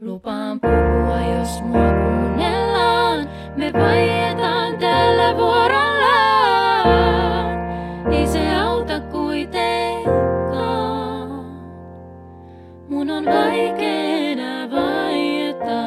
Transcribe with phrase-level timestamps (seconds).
[0.00, 3.28] Lupaan puhua, jos mua kuunnellaan.
[3.56, 6.00] Me vaietaan tällä vuorollaan.
[8.12, 10.20] Ei se auta kuitenkaan.
[12.88, 15.80] Mun on vaikea enää vaieta.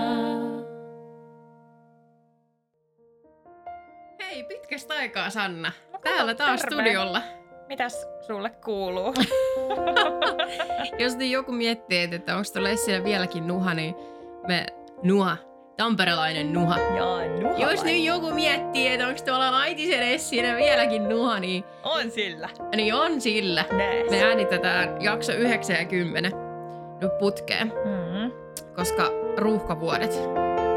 [4.20, 5.72] Hei, pitkästä aikaa Sanna.
[5.94, 6.76] No Täällä taas terve.
[6.76, 7.22] studiolla.
[7.74, 9.14] Mitäs sulle kuuluu?
[11.00, 13.96] Jos niin joku miettii, että onko tuolla Essillä vieläkin nuha, niin
[14.48, 14.66] me
[15.04, 15.38] nuha,
[15.78, 16.78] tamperelainen nuha.
[16.80, 22.12] Jaa, nuha Jos nyt joku miettii, että onko tuolla Laitisen Essinä vieläkin nuha, niin, On
[22.12, 22.50] sillä.
[22.76, 23.66] niin on sillä.
[23.72, 24.10] Näes.
[24.12, 26.32] Me äänitetään jakso 9 ja 10
[27.02, 28.32] nyt putkeen, Mm.
[28.76, 29.04] koska
[29.38, 30.20] ruuhkavuodet.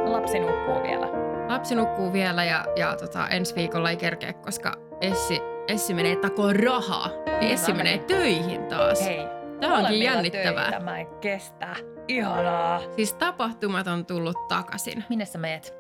[0.05, 1.09] Lapsi nukkuu vielä.
[1.49, 6.57] Lapsi nukkuu vielä ja, ja tota, ensi viikolla ei kerkeä, koska Essi, Essi menee takoon
[6.57, 7.09] rahaa.
[7.41, 8.07] Niin Essi menee menen.
[8.07, 9.01] töihin taas.
[9.05, 9.19] Hei.
[9.61, 10.71] Tämä onkin jännittävää.
[10.71, 11.77] Töitä, mä en kestä.
[12.09, 12.81] Ihanaa.
[12.97, 15.05] Siis tapahtumat on tullut takaisin.
[15.09, 15.75] Minne sä meet?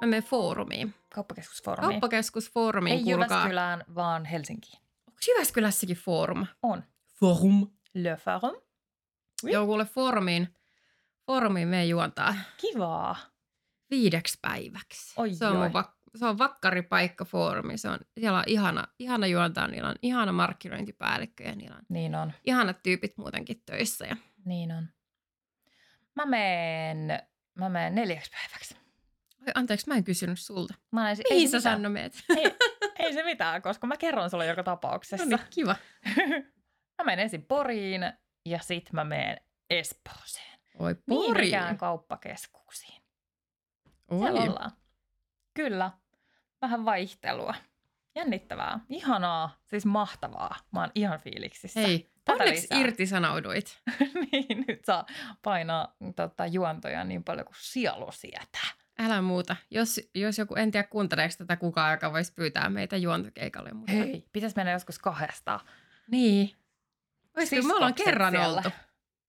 [0.00, 0.94] Mä menen foorumiin.
[1.14, 1.90] Kauppakeskusfoorumiin.
[2.00, 3.26] Kauppakeskusfoorumiin, Ei kuulkaa.
[3.38, 4.78] Jyväskylään, vaan Helsinkiin.
[5.08, 6.46] Onko Jyväskylässäkin foorum?
[6.62, 6.82] On.
[7.20, 7.68] Forum.
[7.94, 8.56] Le Forum.
[9.44, 9.52] Oui.
[9.52, 10.54] Joo, kuule foorumiin.
[11.26, 13.16] Foorumiin me juontaa Kivaa.
[13.90, 15.14] viideksi päiväksi.
[15.16, 15.70] Oi se, on mun oi.
[15.70, 17.78] vak- se on vakkaripaikka foorumi.
[17.78, 22.14] Se on, siellä on ihana, ihana juontaa, niillä on ihana markkinointipäällikkö ja niillä on Niin
[22.14, 22.32] on.
[22.44, 24.06] ihanat tyypit muutenkin töissä.
[24.06, 24.88] Ja Niin on.
[26.14, 27.08] Mä meen,
[27.54, 28.76] mä meen neljäksi päiväksi.
[29.40, 30.74] Oi, anteeksi, mä en kysynyt sulta.
[30.92, 31.60] Mä en, Mihin ei, sä.
[31.60, 32.24] Sanna meet?
[32.36, 32.56] ei,
[32.98, 35.26] ei se mitään, koska mä kerron sulle joka tapauksessa.
[35.26, 35.76] No niin, kiva.
[36.98, 38.02] mä menen ensin Poriin
[38.46, 40.58] ja sit mä menen Espooseen.
[40.78, 41.48] Oi, Niin Pori.
[41.48, 43.02] ikään kauppakeskuksiin.
[44.18, 44.48] Siellä Oi.
[44.48, 44.70] ollaan.
[45.54, 45.90] Kyllä.
[46.64, 47.54] Vähän vaihtelua.
[48.14, 48.80] Jännittävää.
[48.88, 49.56] Ihanaa.
[49.64, 50.56] Siis mahtavaa.
[50.72, 51.80] Mä oon ihan fiiliksissä.
[51.80, 53.82] Hei, onneksi irtisanouduit.
[54.32, 55.06] niin, nyt saa
[55.42, 58.68] painaa tota, juontoja niin paljon kuin sielu sietää.
[58.98, 59.56] Älä muuta.
[59.70, 63.72] Jos, jos joku, en tiedä kuunteleeko tätä kukaan, joka voisi pyytää meitä juontokeikalle.
[63.72, 63.92] Mutta...
[63.92, 65.60] Hei, pitäisi mennä joskus kahdestaan.
[66.10, 66.50] Niin.
[67.36, 68.56] Olisiko, me ollaan kerran siellä.
[68.56, 68.70] oltu.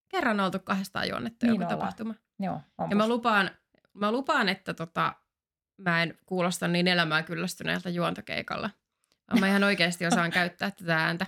[0.09, 1.79] Kerran oltu kahdestaan juonnettu Niin joku ollaan.
[1.79, 2.13] tapahtuma.
[2.40, 3.51] Joo, on Ja mä lupaan,
[3.94, 5.16] mä lupaan että tota,
[5.78, 8.69] mä en kuulosta niin elämään kyllästyneeltä juontokeikalla.
[9.40, 11.25] Mä ihan oikeasti osaan käyttää tätä ääntä.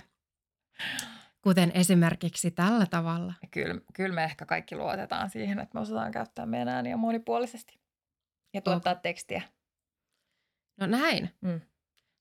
[1.40, 3.34] Kuten esimerkiksi tällä tavalla.
[3.50, 7.80] Kyllä, kyllä me ehkä kaikki luotetaan siihen, että me osataan käyttää meidän ääniä monipuolisesti.
[8.54, 9.42] Ja tuottaa tekstiä.
[10.80, 11.34] No näin.
[11.40, 11.60] Mm.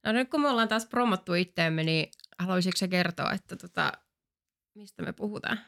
[0.03, 3.91] No nyt kun me ollaan taas promottu itteemme, niin haluaisitko sä kertoa, että tota,
[4.75, 5.59] mistä me puhutaan?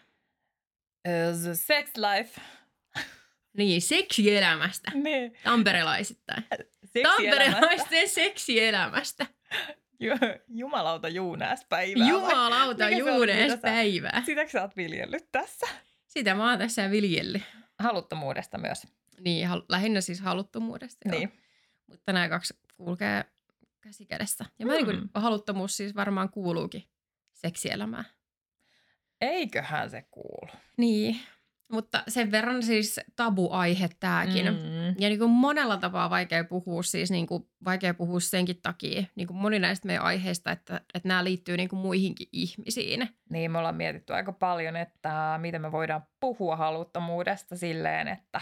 [1.07, 2.41] Uh, the sex life.
[3.57, 4.91] Niin, seksielämästä.
[4.93, 5.37] Niin.
[5.43, 6.43] Tamperelaisittain.
[6.85, 7.15] Seksielämästä.
[7.15, 9.25] Tamperelaisten seksielämästä.
[9.99, 10.13] Ju-
[10.47, 11.99] Jumalauta juunäspäivää.
[12.03, 12.09] vai?
[12.09, 12.85] Jumalauta,
[13.49, 14.23] sä- päivää.
[14.25, 15.67] Sitäkö sä oot viljellyt tässä?
[16.07, 17.41] Sitä mä oon tässä viljellyt.
[17.79, 18.87] Haluttomuudesta myös.
[19.19, 21.09] Niin, hal- lähinnä siis haluttomuudesta.
[21.09, 21.19] joo.
[21.19, 21.31] Niin.
[21.87, 23.25] Mutta nämä kaksi kulkee
[23.81, 24.45] käsi kädessä.
[24.59, 24.85] Ja mä mm.
[24.85, 24.87] Mm.
[24.87, 26.83] niin haluttomuus siis varmaan kuuluukin
[27.33, 28.05] seksielämään.
[29.21, 30.51] Eiköhän se kuulu.
[30.77, 31.19] Niin,
[31.71, 34.45] mutta sen verran siis tabuaihe tääkin.
[34.45, 34.87] Mm.
[34.99, 39.27] Ja niin kuin monella tapaa vaikea puhua, siis niin kuin vaikea puhua senkin takia, niin
[39.27, 43.09] kuin moni näistä meidän aiheista, että, että nämä liittyy niin kuin muihinkin ihmisiin.
[43.29, 48.41] Niin, me ollaan mietitty aika paljon, että miten me voidaan puhua haluttomuudesta silleen, että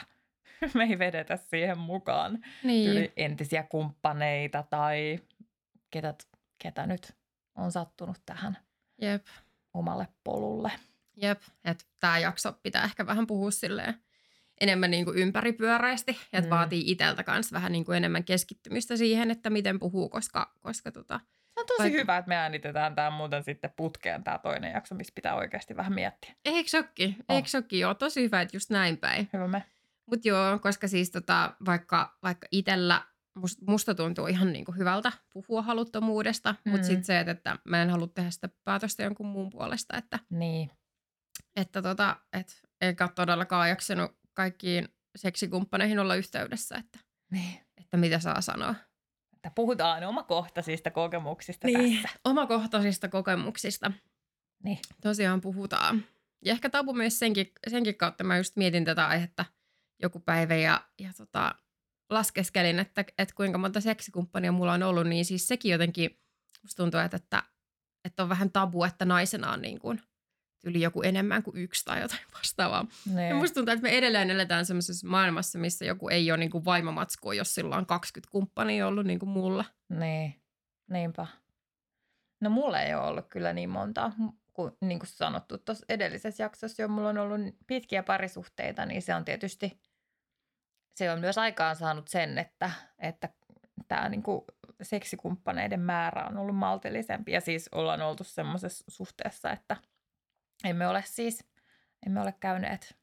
[0.73, 5.19] me ei vedetä siihen mukaan Niin, entisiä kumppaneita tai
[5.91, 6.13] ketä,
[6.63, 7.15] ketä nyt
[7.55, 8.57] on sattunut tähän
[9.01, 9.25] jep,
[9.73, 10.71] omalle polulle.
[11.21, 11.41] Jep.
[11.65, 13.93] Että tämä jakso pitää ehkä vähän puhua silleen
[14.61, 16.17] enemmän niin kuin ympäripyöräisesti.
[16.33, 16.49] Että Mm.
[16.49, 21.19] vaatii itseltä kanssa vähän niin kuin enemmän keskittymistä siihen, että miten puhuu, koska, koska tota,
[21.53, 24.95] Se on tosi Vaikka- hyvä, että me äänitetään tämä muuten sitten putkeen tämä toinen jakso,
[24.95, 26.35] missä pitää oikeasti vähän miettiä.
[26.45, 27.15] eikö sokki?
[27.29, 27.35] Oh.
[27.35, 27.79] Eikö sokki?
[27.79, 29.29] Joo, tosi hyvä, että just näin päin.
[29.33, 29.63] Hyvä me.
[30.05, 33.01] Mutta joo, koska siis tota, vaikka, vaikka itsellä
[33.35, 36.55] musta, musta tuntuu ihan niinku hyvältä puhua haluttomuudesta.
[36.65, 36.71] Mm.
[36.71, 40.19] mutta sitten se, että, että mä en halua tehdä sitä päätöstä jonkun muun puolesta, että,
[40.29, 40.71] Niin.
[41.57, 46.99] Että tota, et, enkä todellakaan jaksanut kaikkiin seksikumppaneihin olla yhteydessä, että,
[47.31, 47.59] niin.
[47.77, 48.75] että mitä saa sanoa.
[49.35, 52.09] Että puhutaan omakohtaisista kokemuksista tässä.
[52.23, 53.91] omakohtaisista kokemuksista
[54.63, 54.79] Niin.
[55.01, 56.05] tosiaan puhutaan.
[56.45, 59.45] Ja ehkä tabu myös senkin, senkin kautta mä just mietin tätä aihetta
[60.01, 61.55] joku päivä ja, ja tota,
[62.09, 66.19] laskeskelin, että, että kuinka monta seksikumppania mulla on ollut, niin siis sekin jotenkin
[66.63, 67.43] musta tuntuu, että, että,
[68.05, 70.01] että on vähän tabu, että naisena on niin kuin
[70.63, 72.85] yli joku enemmän kuin yksi tai jotain vastaavaa.
[73.05, 73.35] Ja Niin.
[73.35, 77.33] musta tuntuu, että me edelleen eletään semmoisessa maailmassa, missä joku ei ole niin kuin vaimomatskua,
[77.33, 79.65] jos sillä on 20 kumppania ollut niin kuin mulla.
[79.89, 80.41] Niin,
[80.89, 81.27] niinpä.
[82.41, 84.11] No mulla ei ole ollut kyllä niin monta,
[84.53, 89.15] kuin, niin kuin sanottu tuossa edellisessä jaksossa jo, mulla on ollut pitkiä parisuhteita, niin se
[89.15, 89.81] on tietysti
[90.97, 93.29] se on myös aikaan saanut sen, että, että
[93.87, 94.45] tämä niinku
[94.81, 97.31] seksikumppaneiden määrä on ollut maltillisempi.
[97.31, 99.77] Ja siis ollaan oltu semmoisessa suhteessa, että
[100.63, 101.43] emme ole siis,
[102.05, 102.95] emme ole käyneet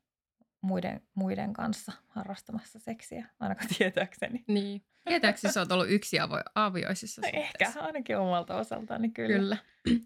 [0.60, 4.44] muiden, muiden kanssa harrastamassa seksiä, ainakaan tietääkseni.
[4.48, 4.84] Niin.
[5.08, 9.36] Tietääkseni sä oot ollut yksi avo, avioisissa No ehkä, ainakin omalta osaltani kyllä.
[9.38, 9.56] Kyllä.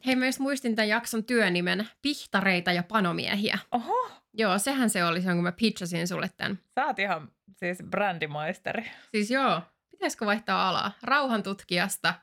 [0.06, 3.58] Hei, just muistin tämän jakson työnimen, Pihtareita ja panomiehiä.
[3.72, 6.58] Oho, Joo, sehän se oli silloin, kun mä pitchasin sulle tämän.
[6.74, 8.90] sä oot ihan siis brändimaisteri.
[9.10, 10.92] Siis joo, pitäisikö vaihtaa alaa?
[11.02, 12.14] Rauhantutkijasta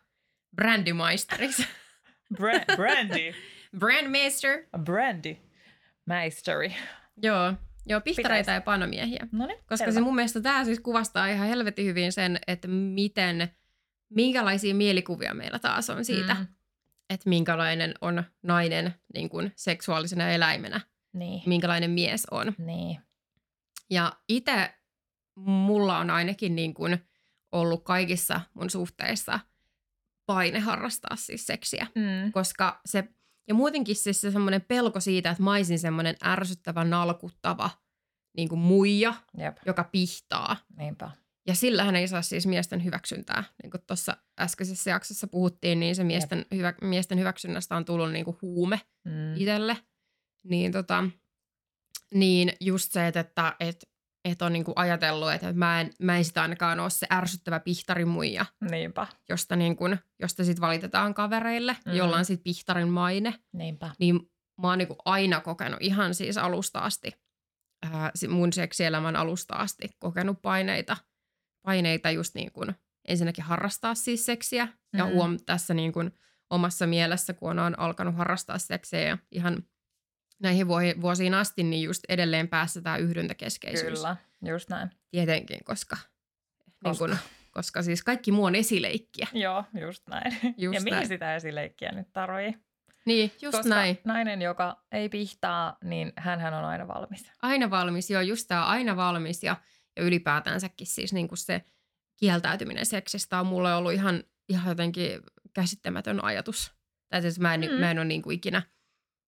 [0.56, 1.68] brändimaisteriksi.
[2.38, 3.34] Bra- brandi.
[3.80, 4.64] Brandmeister.
[4.84, 5.38] Brandi.
[6.06, 6.76] Maisteri.
[7.24, 7.54] Joo,
[7.86, 8.56] joo pihtareita Pitäis.
[8.56, 9.28] ja panomiehiä.
[9.32, 13.50] No niin, Koska se mun mielestä tämä siis kuvastaa ihan helvetin hyvin sen, että miten,
[14.10, 16.34] minkälaisia mielikuvia meillä taas on siitä.
[16.34, 16.48] Mm,
[17.10, 20.82] että minkälainen on nainen niin kuin seksuaalisena eläimenä,
[21.14, 22.54] niin, minkälainen mies on.
[22.58, 22.98] niin.
[23.90, 24.74] Ja itse
[25.36, 26.98] mulla on ainakin niin kuin
[27.52, 29.40] ollut kaikissa mun suhteissa
[30.26, 31.88] paine harrastaa siis seksiä.
[31.96, 32.32] Mm.
[32.32, 33.04] Koska se,
[33.48, 37.70] ja muutenkin siis se semmoinen pelko siitä, että mä olisin semmoinen ärsyttävä, nalkuttava
[38.38, 40.58] niin kuin muija, Jep, joka pihtaa.
[40.78, 41.12] niinpä.
[41.48, 43.44] Ja sillähän ei saa siis miesten hyväksyntää.
[43.64, 48.26] Niin kuin tuossa äskeisessä jaksossa puhuttiin, niin se miesten, hyvä, miesten hyväksynnästä on tullut niin
[48.26, 49.36] kuin huume Mm.
[49.36, 49.78] itselle.
[50.44, 51.04] Niin, tota,
[52.14, 53.88] niin just se, että, että, että,
[54.26, 57.60] että on niin kuin ajatellut, että mä en, mä en sitä ainakaan ole se ärsyttävä
[57.60, 61.94] pihtarimuija, Niinpä, josta, niin kuin, josta sit valitetaan kavereille, Mm.
[61.94, 63.34] jolla on sit pihtarin maine.
[63.54, 63.90] niinpä.
[64.00, 64.16] Niin
[64.62, 67.12] mä oon niin kuin aina kokenut ihan siis alusta asti,
[67.92, 70.98] ää, mun seksielämän alusta asti kokenut paineita,
[71.66, 72.76] paineita just niin kuin
[73.08, 74.68] ensinnäkin harrastaa siis seksiä.
[74.98, 75.12] Ja Mm.
[75.12, 76.12] huom tässä niin kuin
[76.50, 79.64] omassa mielessä, kun on alkanut harrastaa seksiä ja ihan
[80.40, 80.68] näihin
[81.02, 84.00] vuosiin asti, niin just edelleen päässä tämä yhdyntäkeskeisyys.
[84.00, 84.16] Kyllä,
[84.46, 84.90] just näin.
[85.12, 85.98] Tietenkin, koska,
[86.66, 87.08] Niin Koska.
[87.08, 87.18] kun,
[87.52, 89.28] koska siis kaikki muu on esileikkiä.
[89.34, 90.38] Joo, just näin.
[90.58, 91.08] Just ja mihin näin.
[91.08, 92.58] sitä esileikkiä nyt tarvii?
[93.06, 94.00] Niin, just Koska näin.
[94.04, 97.32] nainen, joka ei pihtaa, niin hän on aina valmis.
[97.42, 99.56] Aina valmis, joo, just tämä aina valmis ja,
[99.98, 101.62] ja ylipäätänsäkin siis niin kuin se
[102.20, 105.22] kieltäytyminen seksistä on mulle ollut ihan, ihan jotenkin
[105.54, 106.74] käsittämätön ajatus.
[107.10, 107.62] Tai siis mä en.
[107.62, 107.80] Mm.
[107.80, 108.62] mä en ole niin kuin ikinä,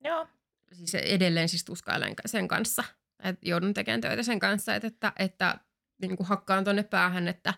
[0.04, 0.28] Joo,
[0.74, 2.84] siis edelleen siis tuskailen sen kanssa,
[3.24, 5.60] että joudun tekemään töitä sen kanssa, että, että, että
[6.02, 7.54] niin kuin hakkaan tonne päähän, että,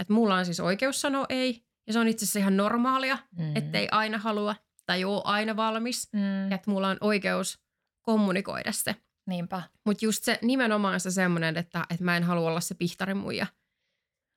[0.00, 3.56] että mulla on siis oikeus sanoa ei, ja se on itse asiassa ihan normaalia, mm.
[3.56, 4.56] ettei aina halua
[4.86, 6.50] tai ole aina valmis, Mm.
[6.50, 7.58] ja että mulla on oikeus
[8.02, 8.96] kommunikoida se.
[9.26, 9.62] Niinpä.
[9.86, 13.46] Mutta just se nimenomaan se semmoinen, että, että mä en halua olla se pihtarimuija.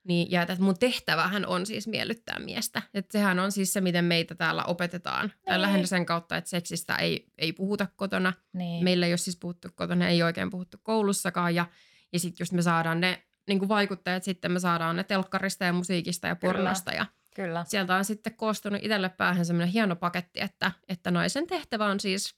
[0.04, 2.82] Niin, ja että mun tehtävähän on siis miellyttää miestä.
[2.94, 5.32] Että sehän on siis se, miten meitä täällä opetetaan.
[5.46, 5.62] Tai Niin.
[5.62, 8.34] lähinnä sen kautta, että seksistä ei, ei puhuta kotona.
[8.54, 8.84] Niin.
[8.84, 11.56] Meillä ei ole siis puhuttu kotona, ei oikein puhuttu koulussakaan.
[11.56, 11.66] Ja,
[12.14, 15.74] ja sitten just me saadaan ne niin kuin vaikuttajat, sitten me saadaan ne telkkarista ja
[15.74, 16.54] musiikista ja Kyllä.
[16.54, 16.92] pornosta.
[16.92, 17.06] Ja
[17.36, 17.66] Kyllä.
[17.68, 22.36] sieltä on sitten koostunut itselle päähän semmoinen hieno paketti, että, että naisen tehtävä on siis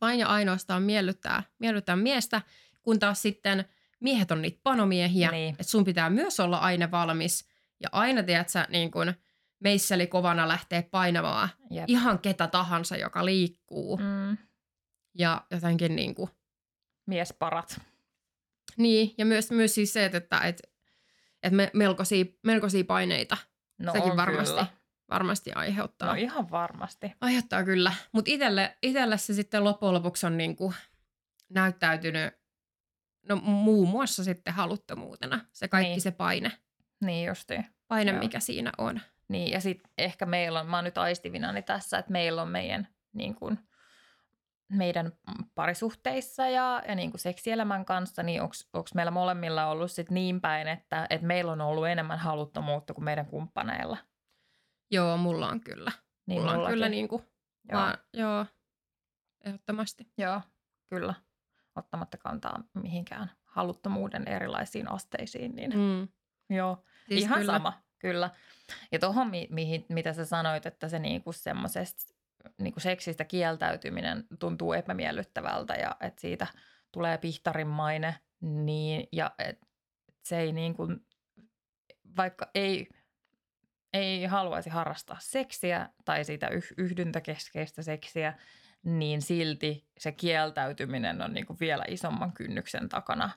[0.00, 2.42] vain ja ainoastaan miellyttää, miellyttää miestä,
[2.82, 3.64] kun taas sitten
[4.04, 5.50] miehet on niitä panomiehiä, Niin.
[5.52, 7.48] että sun pitää myös olla aina valmis
[7.80, 9.14] ja aina, tiedät sä, niin kun
[9.60, 11.84] meisseli kovana lähtee painamaan Jep.
[11.88, 14.36] ihan ketä tahansa, joka liikkuu Mm.
[15.14, 16.30] ja jotenkin niin kuin,
[17.06, 17.80] Miesparat.
[18.76, 20.68] niin, ja myös, myös siis se, että, että, että,
[21.42, 23.36] että me, melkoisia, melkoisia paineita
[23.78, 24.66] No sekin varmasti, Kyllä.
[25.10, 26.08] varmasti aiheuttaa.
[26.08, 27.12] No ihan varmasti.
[27.20, 27.92] Aiheuttaa kyllä.
[28.12, 30.74] Mutta itselle, itselle se sitten loppujen lopuksi on niinku
[31.48, 32.34] näyttäytynyt
[33.28, 35.40] no muun muassa sitten haluttomuutena.
[35.52, 36.00] Se kaikki Niin.
[36.00, 36.52] se paine,
[37.00, 37.66] Niin justiin.
[37.88, 38.20] paine Joo.
[38.20, 39.00] mikä siinä on.
[39.28, 42.88] Niin, ja sitten ehkä meillä on, mä oon nyt aistivinani tässä, että meillä on meidän,
[43.12, 43.58] niin kuin,
[44.68, 45.12] meidän
[45.54, 48.54] parisuhteissa ja, ja niin kuin seksielämän kanssa, niin onko
[48.94, 53.26] meillä molemmilla ollut sit niin päin, että, että meillä on ollut enemmän haluttomuutta kuin meidän
[53.26, 53.96] kumppaneilla?
[54.90, 55.92] Joo, mulla on kyllä.
[56.26, 56.74] Niin mulla on mullakin.
[56.74, 57.24] kyllä niinku,
[57.70, 57.80] Joo.
[57.80, 58.46] vaan, joo,
[59.44, 60.08] ehdottomasti.
[60.18, 60.40] Joo,
[60.88, 61.14] kyllä.
[61.76, 66.08] Ottamatta kantaa mihinkään haluttomuuden erilaisiin asteisiin, niin Mm.
[66.56, 66.84] joo.
[67.08, 67.52] Siis Ihan kyllä.
[67.52, 68.30] sama, kyllä.
[68.92, 72.14] Ja tuohon, mi- mihin, mitä sä sanoit, että se niinku semmoisesta
[72.60, 76.46] niinku seksistä kieltäytyminen tuntuu epämiellyttävältä ja että siitä
[76.92, 79.48] tulee pihtarimaine, niin, ja et,
[80.08, 80.88] et se ei niinku,
[82.16, 82.88] vaikka ei,
[83.92, 88.38] ei haluaisi harrastaa seksiä tai sitä yh, yhdyntäkeskeistä seksiä,
[88.84, 93.30] niin silti se kieltäytyminen on niinku vielä isomman kynnyksen takana.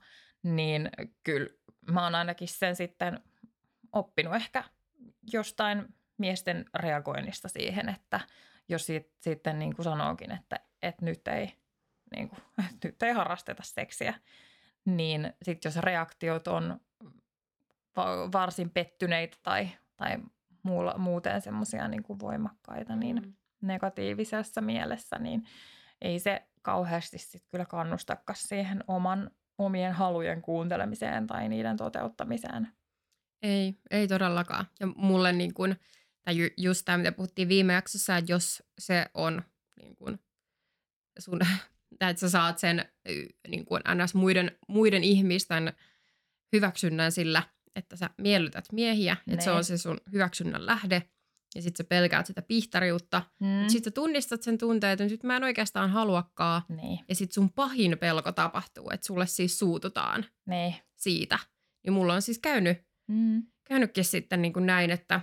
[0.44, 0.90] Niin
[1.24, 1.50] kyllä
[1.92, 3.20] mä oon ainakin sen sitten
[3.92, 4.64] oppinut ehkä
[5.34, 8.20] jostain miesten reagoinnista siihen, että
[8.70, 11.54] jos sit, sitten niin kuin sanookin, että, että nyt, ei,
[12.16, 12.40] niin kuin,
[12.84, 14.14] nyt ei harrasteta seksiä,
[14.86, 16.80] niin sitten jos reaktiot on
[17.96, 20.18] va- varsin pettyneitä tai, tai
[20.98, 23.34] muuten semmoisia niin voimakkaita, niin Mm.
[23.62, 25.44] Negatiivisessa mielessä, niin
[26.02, 32.68] ei se kauheasti sit kyllä kannustakaan siihen oman, omien halujen kuuntelemiseen tai niiden toteuttamiseen.
[33.42, 34.66] Ei, ei todellakaan.
[34.80, 35.76] Ja mulle niin kuin,
[36.24, 39.42] tai ju, just tämä, mitä puhuttiin viime jaksossa, että jos se on
[39.82, 40.20] niin kuin
[41.20, 41.40] sun,
[42.00, 42.86] tai että sä saat sen
[43.48, 44.16] niin kuin ns.
[44.16, 45.74] Muiden, muiden ihmisten
[46.54, 47.44] hyväksynnän sillä,
[47.76, 49.58] että sä miellytät miehiä, että se Niin.
[49.58, 51.10] on se sun hyväksynnän lähde,
[51.58, 53.24] ja sitten sä pelkäät sitä pihtariutta.
[53.40, 53.68] Mm.
[53.68, 57.54] Sitten sä tunnistat sen tunteen, että nyt mä en oikeastaan haluakaan, Niin, ja sitten sun
[57.54, 60.76] pahin pelko tapahtuu, että sulle siis suututaan niin.
[60.96, 61.40] siitä.
[61.86, 63.44] Ja mulla on siis käynyt Mm.
[63.64, 65.22] käynytkin sitten niin kuin näin, että,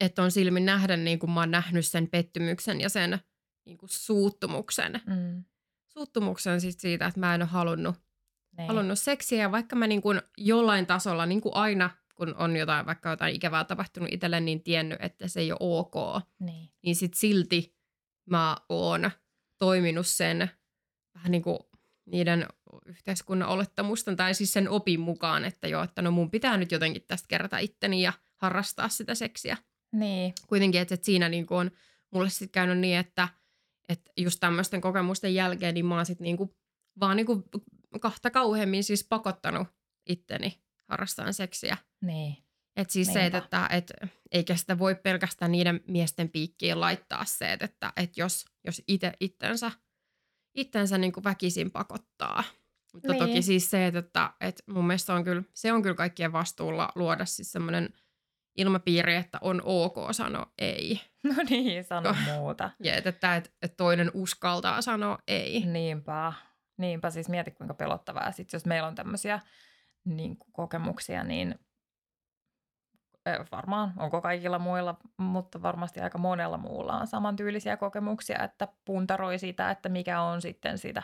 [0.00, 3.18] että on silmin nähdä, niin kuin mä oon nähnyt sen pettymyksen ja sen
[3.66, 5.00] niin kuin suuttumuksen.
[5.06, 5.44] Mm.
[5.92, 7.94] Suuttumuksen siis siitä, että mä en ole halunnut,
[8.56, 8.68] Niin.
[8.68, 9.42] halunnut seksiä.
[9.42, 13.34] Ja vaikka mä niin kuin jollain tasolla, niin kuin aina, kun on jotain, vaikka jotain
[13.34, 16.24] ikävää tapahtunut itselle, niin tiennyt, että se ei ole ok.
[16.40, 16.70] Niin.
[16.82, 17.76] Niin sit silti
[18.30, 19.10] mä oon
[19.58, 20.50] toiminut sen
[21.14, 21.58] vähän niin kuin
[22.06, 22.46] niiden
[22.86, 27.04] yhteiskunnan olettamusten tai siis sen opin mukaan, että joo, että no mun pitää nyt jotenkin
[27.06, 29.56] tästä kerätä itteni ja harrastaa sitä seksiä.
[29.92, 30.32] Niin.
[30.46, 31.70] Kuitenkin, että, että siinä niin kuin on
[32.10, 33.28] mulle sitten käynyt niin, että,
[33.88, 36.50] että just tämmöisten kokemusten jälkeen niin mä oon sitten niin kuin,
[37.00, 37.44] vaan niin kuin
[38.00, 39.68] kahta kauheammin siis pakottanut
[40.08, 41.76] itteni harrastamaan seksiä.
[42.04, 42.36] Niin.
[42.76, 43.92] Et siis se, että, että et,
[44.32, 49.12] eikä sitä voi pelkästään niiden miesten piikkiin laittaa se, että, että, että jos, jos itse
[49.20, 49.70] itsensä,
[50.54, 52.44] itsensä niin kuin väkisin pakottaa.
[52.94, 53.18] Mutta Niin.
[53.18, 56.92] toki siis se, että, että, että mun mielestä on kyllä, se on kyllä kaikkien vastuulla
[56.94, 57.88] luoda siis semmoinen
[58.56, 61.00] ilmapiiri, että on ok sanoa ei.
[61.24, 62.70] No niin, sano muuta.
[62.80, 65.66] Ja että, että, että toinen uskaltaa sanoa ei.
[65.66, 66.32] Niinpä.
[66.78, 68.32] Niinpä, siis mieti kuinka pelottavaa.
[68.32, 69.40] Sitten jos meillä on tämmöisiä
[70.04, 71.54] niin kokemuksia, niin
[73.52, 79.70] varmaan, onko kaikilla muilla, mutta varmasti aika monella muulla on samantyylisiä kokemuksia, että puntaroi sitä,
[79.70, 81.02] että mikä on sitten sitä,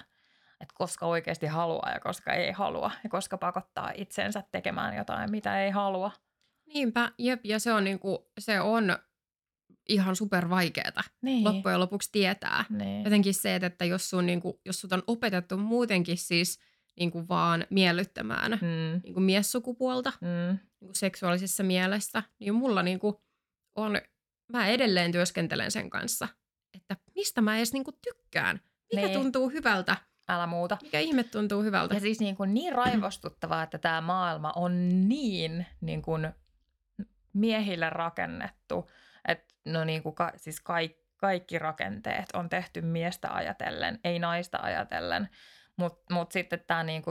[0.61, 5.63] että koska oikeasti haluaa ja koska ei halua ja koska pakottaa itsensä tekemään jotain, mitä
[5.63, 6.11] ei halua.
[6.75, 8.97] Niinpä, jep, ja se on, niin kuin, se on
[9.89, 11.45] ihan super vaikeeta Niin.
[11.45, 12.65] loppujen lopuksi tietää.
[12.71, 13.05] Niin.
[13.05, 16.61] Jotenkin se, että- että jos, sun, niin kuin, jos sut on opetettu muutenkin siis
[17.01, 19.01] niin kuin vaan miellyttämään Mm.
[19.05, 20.29] niin kuin miessukupuolta Mm.
[20.81, 23.17] niin kuin seksuaalisessa mielessä, niin mulla niin kuin
[23.75, 24.01] on,
[24.53, 26.29] mä edelleen työskentelen sen kanssa,
[26.75, 28.61] että mistä mä edes niin kuin tykkään.
[28.95, 29.19] Mikä Niin.
[29.19, 29.97] tuntuu hyvältä?
[30.29, 30.79] Älä muuta.
[30.83, 31.95] Mikä ihme tuntuu hyvältä?
[31.95, 36.31] Ja siis niin, kuin niin raivostuttavaa, että tämä maailma on niin, niin kuin
[37.33, 38.91] miehille rakennettu,
[39.29, 44.59] että no niin kuin ka, siis kaikki, kaikki rakenteet on tehty miestä ajatellen, ei naista
[44.63, 45.29] ajatellen.
[45.81, 47.11] Mutta mut sitten tämä niinku,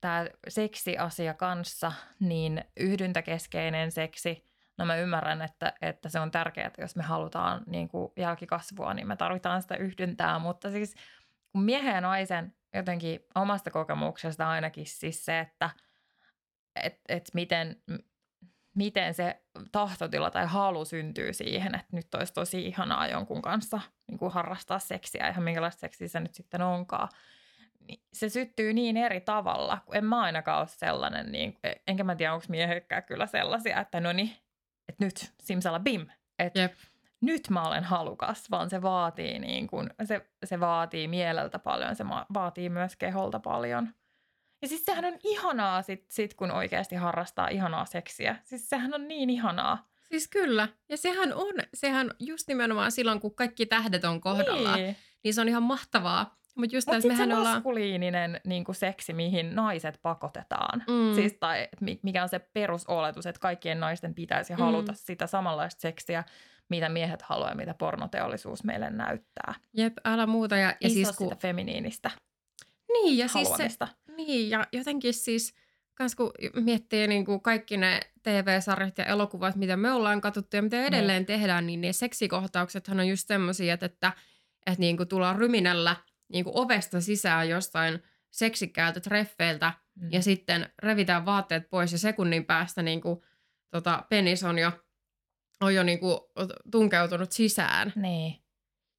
[0.00, 4.44] tää seksiasia kanssa, niin yhdyntäkeskeinen seksi,
[4.78, 9.06] no mä ymmärrän, että, että se on tärkeää, että jos me halutaan niinku jälkikasvua, niin
[9.08, 10.94] me tarvitaan sitä yhdyntää, mutta siis
[11.52, 15.70] kun miehen ja naisen jotenkin omasta kokemuksesta ainakin siis se, että
[16.82, 17.82] et, et miten,
[18.74, 24.18] miten se tahtotila tai halu syntyy siihen, että nyt olisi tosi ihanaa jonkun kanssa niin
[24.18, 27.08] kuin harrastaa seksiä, ihan minkälaista seksiä se nyt sitten onkaan.
[27.88, 32.14] Niin se syttyy niin eri tavalla, kun en mä ainakaan ole sellainen, niin, enkä mä
[32.16, 34.30] tiedä, onko miehekkää kyllä sellaisia, että no niin,
[34.88, 36.06] että nyt simsala bim,
[36.38, 36.72] että Jep.
[37.20, 42.04] nyt mä olen halukas, vaan se vaatii, niin kuin, se, se vaatii mieleltä paljon, se
[42.34, 43.88] vaatii myös keholta paljon.
[44.62, 48.36] Ja siis sehän on ihanaa sit, sit kun oikeasti harrastaa ihanaa seksiä.
[48.44, 49.88] Siis sehän on niin ihanaa.
[50.02, 50.68] Siis kyllä.
[50.88, 54.96] Ja sehän on, sehän just nimenomaan silloin, kun kaikki tähdet on kohdalla, Niin.
[55.24, 56.36] niin se on ihan mahtavaa.
[56.54, 57.56] Mutta just Mutta että sitten se mehän ollaan...
[57.56, 60.84] maskuliininen niin kuin seksi, mihin naiset pakotetaan.
[60.88, 61.14] Mm.
[61.14, 64.58] Siis, tai mi- mikä on se perusoletus, että kaikkien naisten pitäisi Mm.
[64.58, 66.24] haluta sitä samanlaista seksiä,
[66.68, 69.54] mitä miehet haluaa ja mitä pornoteollisuus meille näyttää.
[69.76, 70.56] Jep, älä muuta.
[70.56, 71.26] Ja, ja siis kun...
[71.28, 72.10] sitä feminiinistä
[72.92, 73.68] Niin, ja siis se.
[74.16, 75.54] Niin, ja jotenkin siis,
[75.94, 76.30] kans kun
[76.60, 81.20] miettii niin kuin kaikki ne TV-sarjat ja elokuvat, mitä me ollaan katsottu ja mitä edelleen
[81.20, 81.26] Niin.
[81.26, 84.12] tehdään, niin ne seksikohtauksethan on just semmoisia, että, että,
[84.66, 85.96] että niin kuin tullaan ryminällä
[86.28, 90.08] niin kuin ovesta sisään jostain seksikkäältä treffeiltä Mm.
[90.12, 93.20] ja sitten revitään vaatteet pois ja sekunnin päästä niin kuin,
[93.70, 94.72] tota, penis on jo,
[95.60, 96.18] on jo niin kuin,
[96.70, 97.92] tunkeutunut sisään.
[97.96, 98.44] Niin.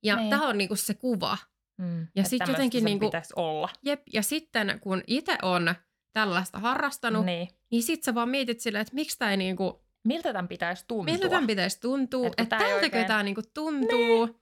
[0.03, 0.29] Ja Niin.
[0.29, 1.37] tämä on niin kuin se kuva.
[1.77, 1.99] Mm.
[1.99, 3.69] Ja Että sit tämmöistä jotenkin niinku- pitäisi olla.
[3.83, 5.75] Jep, ja sitten kun itse on
[6.13, 7.47] tällaista harrastanut, Niin.
[7.71, 11.13] niin sit sä vaan mietit silleen, että miksi tämä niinku, Miltä tämän pitäisi tuntua?
[11.13, 14.35] miltä tämän pitäisi tuntua, Et että ei tältäkö oikein- tämä niinku tuntuu, niin.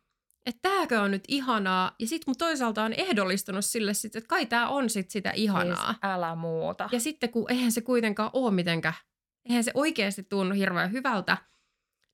[0.46, 4.46] Että tääkö on nyt ihanaa, ja sit mun toisaalta on ehdollistunut sille sit, että kai
[4.46, 5.86] tää on sit sitä ihanaa.
[5.86, 6.90] Siis älä muuta.
[6.92, 8.96] Ja sitten kun eihän se kuitenkaan ole mitenkään
[9.50, 11.38] eihän se oikeasti tunnu hirveän hyvältä,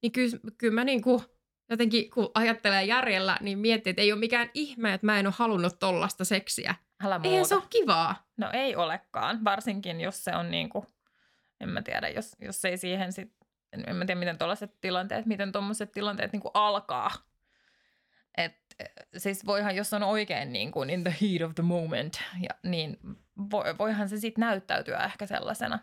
[0.02, 1.22] niin kyllä, kyllä mä niin kuin,
[1.70, 5.34] jotenkin kun ajattelee järjellä, niin miettii, että ei ole mikään ihme, että mä en ole
[5.38, 6.76] halunnut tollasta seksiä.
[7.04, 7.30] Älä muuta.
[7.30, 8.28] Eihän se ole kivaa.
[8.38, 10.86] No ei olekaan, varsinkin jos se on niin kuin,
[11.60, 13.34] en mä tiedä, jos, jos ei siihen sit,
[13.74, 17.12] en, en mä tiedä miten tuollaiset tilanteet, miten tuommoiset tilanteet niin kuin alkaa.
[18.38, 18.56] Et,
[19.18, 23.00] siis voihan, jos on oikein niin kuin in the heat of the moment, ja, niin
[23.52, 25.80] vo, voihan se sitten näyttäytyä ehkä sellaisena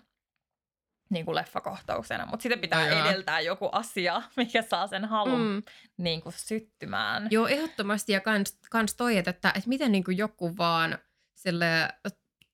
[1.11, 3.07] niin kuin leffakohtauksena, mutta sitä pitää joo.
[3.07, 5.63] edeltää joku asia, mikä saa sen halun Mm.
[5.97, 7.29] niin kuin syttymään.
[7.31, 8.13] Joo, ehdottomasti.
[8.13, 10.99] Ja kans, kans toi, että, että, että miten niin kuin joku vaan
[11.35, 11.89] sille,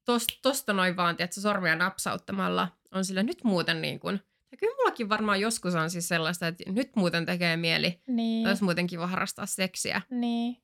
[0.04, 4.20] tos, tosta noin vaan, tiedätkö, sormia napsauttamalla on sille nyt muuten niin kuin,
[4.52, 8.64] ja kyllä mullakin varmaan joskus on siis sellaista, että nyt muuten tekee mieli, Niin, olisi
[8.64, 10.02] muuten kiva harrastaa seksiä.
[10.10, 10.56] niin.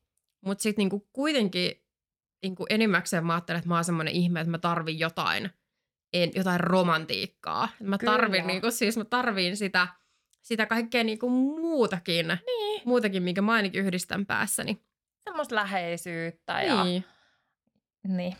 [0.45, 1.71] Mutta sitten niinku kuitenkin
[2.43, 5.49] niinku enimmäkseen mä ajattelen, että mä oon semmoinen ihme, että mä tarvin jotain,
[6.13, 7.69] en, jotain romantiikkaa.
[7.83, 8.11] Mä Kyllä.
[8.11, 9.87] tarvin, niinku, siis mä tarvin sitä,
[10.41, 14.81] sitä kaikkea niinku muutakin, Niin, muutakin, minkä mä ainakin yhdistän päässäni.
[15.23, 17.03] semmoista läheisyyttä ja Niin.
[18.07, 18.35] niin.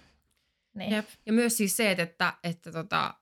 [0.76, 0.92] niin.
[0.92, 1.06] Jep.
[1.26, 3.14] Ja myös siis se, että, että, että tota,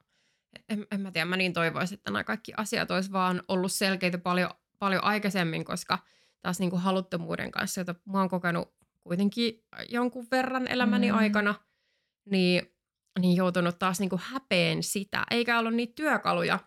[0.70, 4.18] en, en mä tiedä, mä niin toivoisin, että nämä kaikki asiat olisi vaan ollut selkeitä
[4.18, 4.50] paljon,
[4.80, 6.00] paljon aikaisemmin, koska
[6.42, 8.74] taas niin kuin haluttomuuden kanssa, jota mä oon kokenut
[9.04, 11.18] kuitenkin jonkun verran elämäni Mm.
[11.18, 11.56] aikana,
[12.30, 12.62] niin,
[13.20, 16.60] niin joutunut taas niin kuin häpeen sitä, eikä ollut niitä työkaluja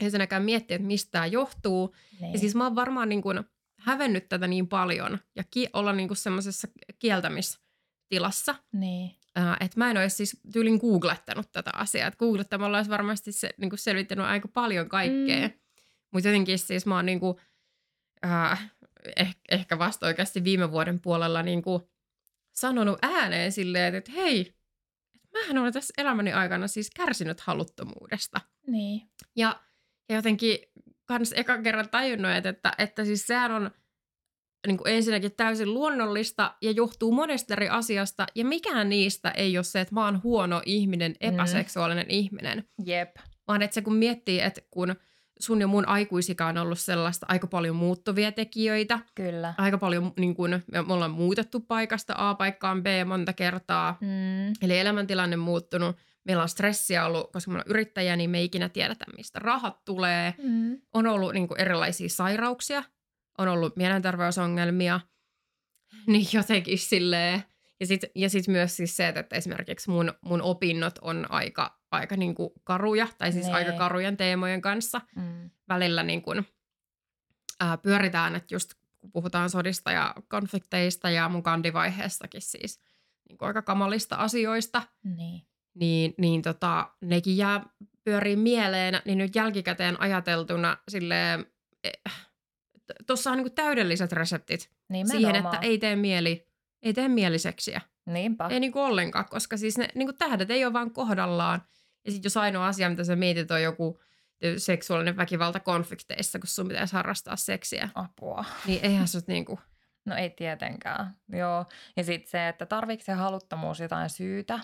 [0.00, 1.94] ensinnäkään miettiä, että mistä tämä johtuu.
[2.20, 2.32] niin.
[2.32, 3.44] Ja siis mä oon varmaan niin kuin
[3.78, 6.68] hävennyt tätä niin paljon ja ki- olla niin kuin semmoisessa
[6.98, 9.10] kieltämistilassa, niin.
[9.38, 12.08] Äh, että mä en ole siis tyylin googlettanut tätä asiaa.
[12.08, 15.48] Et googlettamalla olisi varmasti se, niin kuin selvittänyt aika paljon kaikkea.
[15.48, 15.54] Mm.
[16.12, 17.36] Mutta jotenkin siis mä oon niin kuin,
[18.26, 18.72] äh,
[19.16, 21.82] eh, ehkä vasta oikeasti viime vuoden puolella niin kuin
[22.52, 24.54] sanonut ääneen silleen, että hei,
[25.32, 28.40] mähän olen tässä elämäni aikana siis kärsinyt haluttomuudesta.
[28.66, 29.10] niin.
[29.36, 29.60] Ja,
[30.08, 30.58] ja jotenkin
[31.04, 33.70] kans eka kerran tajunnut, että, että, että siis sehän on
[34.66, 38.26] niin kuin ensinnäkin täysin luonnollista ja johtuu monesta eri asiasta.
[38.34, 42.10] Ja mikään niistä ei ole se, että mä oon huono ihminen, epäseksuaalinen mm.
[42.10, 42.64] ihminen.
[42.84, 43.16] Jep.
[43.48, 44.94] Vaan että se kun miettii, että kun
[45.40, 49.54] sun ja mun aikuisika on ollut sellaista aika paljon muuttuvia tekijöitä, Kyllä.
[49.58, 54.52] aika paljon niin kun, me ollaan muutettu paikasta A paikkaan B monta kertaa, Mm.
[54.62, 55.96] Eli elämäntilanne muuttunut.
[56.24, 59.84] Meillä on stressiä ollut, koska me ollaan yrittäjä, niin me ei ikinä tiedetä, mistä rahat
[59.84, 60.34] tulee.
[60.42, 60.78] Mm.
[60.94, 62.82] On ollut niin kuin erilaisia sairauksia,
[63.38, 65.00] on ollut mielenterveysongelmia,
[66.06, 67.44] niin jotenkin silleen.
[67.80, 72.16] Ja sitten ja sit myös siis se, että esimerkiksi mun, mun opinnot on aika, aika
[72.16, 73.54] niin kuin karuja, tai siis Nee.
[73.54, 75.00] aika karujen teemojen kanssa.
[75.16, 75.50] Mm.
[75.68, 76.46] Välillä niin kuin,
[77.60, 82.80] ää, pyöritään, että just kun puhutaan sodista ja konflikteista ja mun kandivaiheessakin siis
[83.28, 84.82] niin kuin aika kamalista asioista,
[85.16, 85.46] Niin.
[85.74, 87.66] niin, niin tota, nekin jää
[88.04, 91.46] pyörii mieleen, niin nyt jälkikäteen ajateltuna silleen,
[93.06, 95.20] tuossa on niinku täydelliset reseptit Nimenomaan.
[95.20, 96.48] siihen, että ei tee mieli,
[96.82, 97.80] ei tee mieliseksiä.
[98.06, 98.46] Niinpä.
[98.50, 101.62] Ei niinku ollenkaan, koska siis ne niinku tähdet ei ole vaan kohdallaan.
[102.04, 104.00] Ja sitten jos ainoa asia, mitä sä mietit, on joku
[104.56, 108.44] seksuaalinen väkivalta konflikteissa, kun sun pitäisi harrastaa seksiä, Apua.
[108.66, 109.58] niin eihän se niinku...
[110.06, 111.16] No ei tietenkään.
[111.32, 111.66] Joo.
[111.96, 114.60] Ja sitten se, että tarviiko se haluttomuus jotain syytä.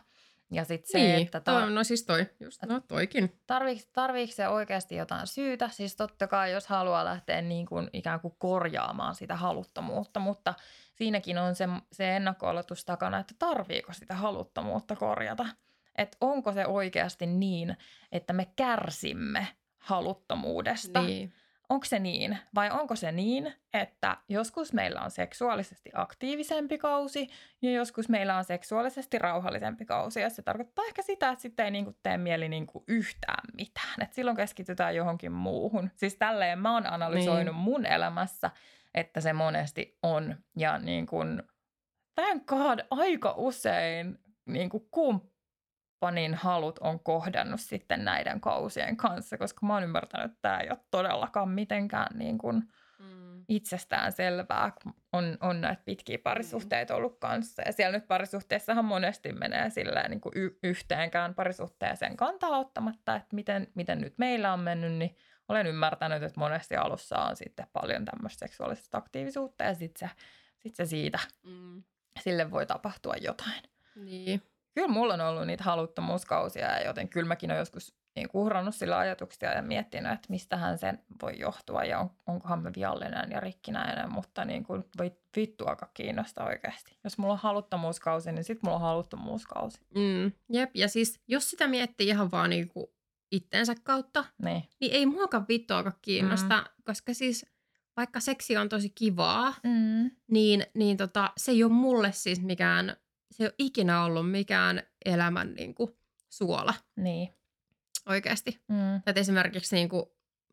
[0.50, 3.40] Ja sitten se, niin, että tar- toi, no siis toi, just, no toikin.
[3.46, 5.68] tarviiko, tarviiko se oikeasti jotain syytä.
[5.68, 10.54] Siis totta kai, jos haluaa lähteä niin kuin ikään kuin korjaamaan sitä haluttomuutta, mutta
[10.94, 12.46] siinäkin on se, se ennakko
[12.86, 15.46] takana, että tarviiko sitä haluttomuutta korjata.
[15.98, 17.76] Että onko se oikeasti niin,
[18.12, 21.02] että me kärsimme haluttomuudesta.
[21.02, 21.32] Niin.
[21.70, 22.38] Onko se niin?
[22.54, 27.26] Vai onko se niin, että joskus meillä on seksuaalisesti aktiivisempi kausi
[27.62, 30.20] ja joskus meillä on seksuaalisesti rauhallisempi kausi.
[30.20, 34.02] Ja se tarkoittaa ehkä sitä, että sitten ei niinku tee mieli niinku yhtään mitään.
[34.02, 35.90] Et silloin keskitytään johonkin muuhun.
[35.96, 37.62] Siis tälleen mä oon analysoinut Niin.
[37.62, 38.50] mun elämässä,
[38.94, 40.36] että se monesti on.
[40.56, 41.42] Ja niin kuin,
[42.14, 44.88] thank God, aika usein niin kuin
[46.00, 50.70] kumppanin halut on kohdannut sitten näiden kausien kanssa, koska mä oon ymmärtänyt, että tämä ei
[50.70, 52.62] ole todellakaan mitenkään niin kuin
[52.98, 53.44] Mm.
[53.48, 57.62] itsestään selvää, kun on, on näitä pitkiä parisuhteita ollut kanssa.
[57.66, 63.36] Ja siellä nyt parisuhteessahan monesti menee silleen niin kuin y- yhteenkään parisuhteeseen kantaa ottamatta, että
[63.36, 65.16] miten, miten nyt meillä on mennyt, niin
[65.48, 70.14] olen ymmärtänyt, että monesti alussa on sitten paljon tämmöistä seksuaalista aktiivisuutta ja sitten se,
[70.58, 71.82] sit se siitä, Mm.
[72.20, 73.62] sille voi tapahtua jotain.
[73.96, 74.42] Niin.
[74.80, 78.98] Kyllä mulla on ollut niitä haluttomuuskausia, ja joten kyllä mäkin olen joskus niin uhrannut sillä
[78.98, 84.12] ajatuksia ja miettinyt, että mistähän se voi johtua ja on, onkohan mä viallinen ja rikkinäinen,
[84.12, 86.98] mutta niin kuin voi vittuakaan kiinnostaa oikeasti.
[87.04, 89.80] Jos mulla on haluttomuuskausi, niin sitten mulla on haluttomuuskausi.
[89.94, 92.94] Mm, jep, ja siis jos sitä miettii ihan vaan niinku
[93.32, 94.64] itsensä kautta, Niin.
[94.80, 96.82] niin ei muakaan vittuakaan kiinnosta, mm.
[96.84, 97.46] koska siis
[97.96, 100.10] vaikka seksi on tosi kivaa, Mm.
[100.30, 102.96] niin, niin tota, se ei ole mulle siis mikään,
[103.30, 105.96] se ei ole ikinä ollut mikään elämän niin kuin,
[106.30, 107.28] suola Niin.
[108.06, 108.60] oikeasti.
[108.68, 108.96] Mm.
[109.06, 110.04] Et esimerkiksi niin kuin,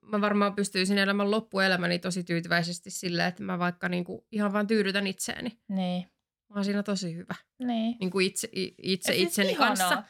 [0.01, 4.67] mä varmaan pystyisin elämän loppuelämäni tosi tyytyväisesti silleen, että mä vaikka niin kuin, ihan vaan
[4.67, 5.59] tyydytän itseäni.
[5.69, 6.01] Niin.
[6.49, 7.35] Mä oon siinä tosi hyvä.
[7.59, 7.97] Niin.
[7.99, 8.49] Niin kuin itse,
[8.83, 9.67] itse siis itseni ihanaa.
[9.67, 10.03] kanssa.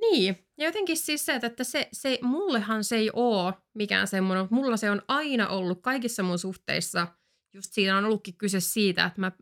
[0.00, 4.54] Niin, ja jotenkin siis se, että se, se, mullehan se ei oo mikään semmoinen, mutta
[4.54, 7.06] mulla se on aina ollut kaikissa mun suhteissa,
[7.54, 9.32] just siinä on ollutkin kyse siitä, että mä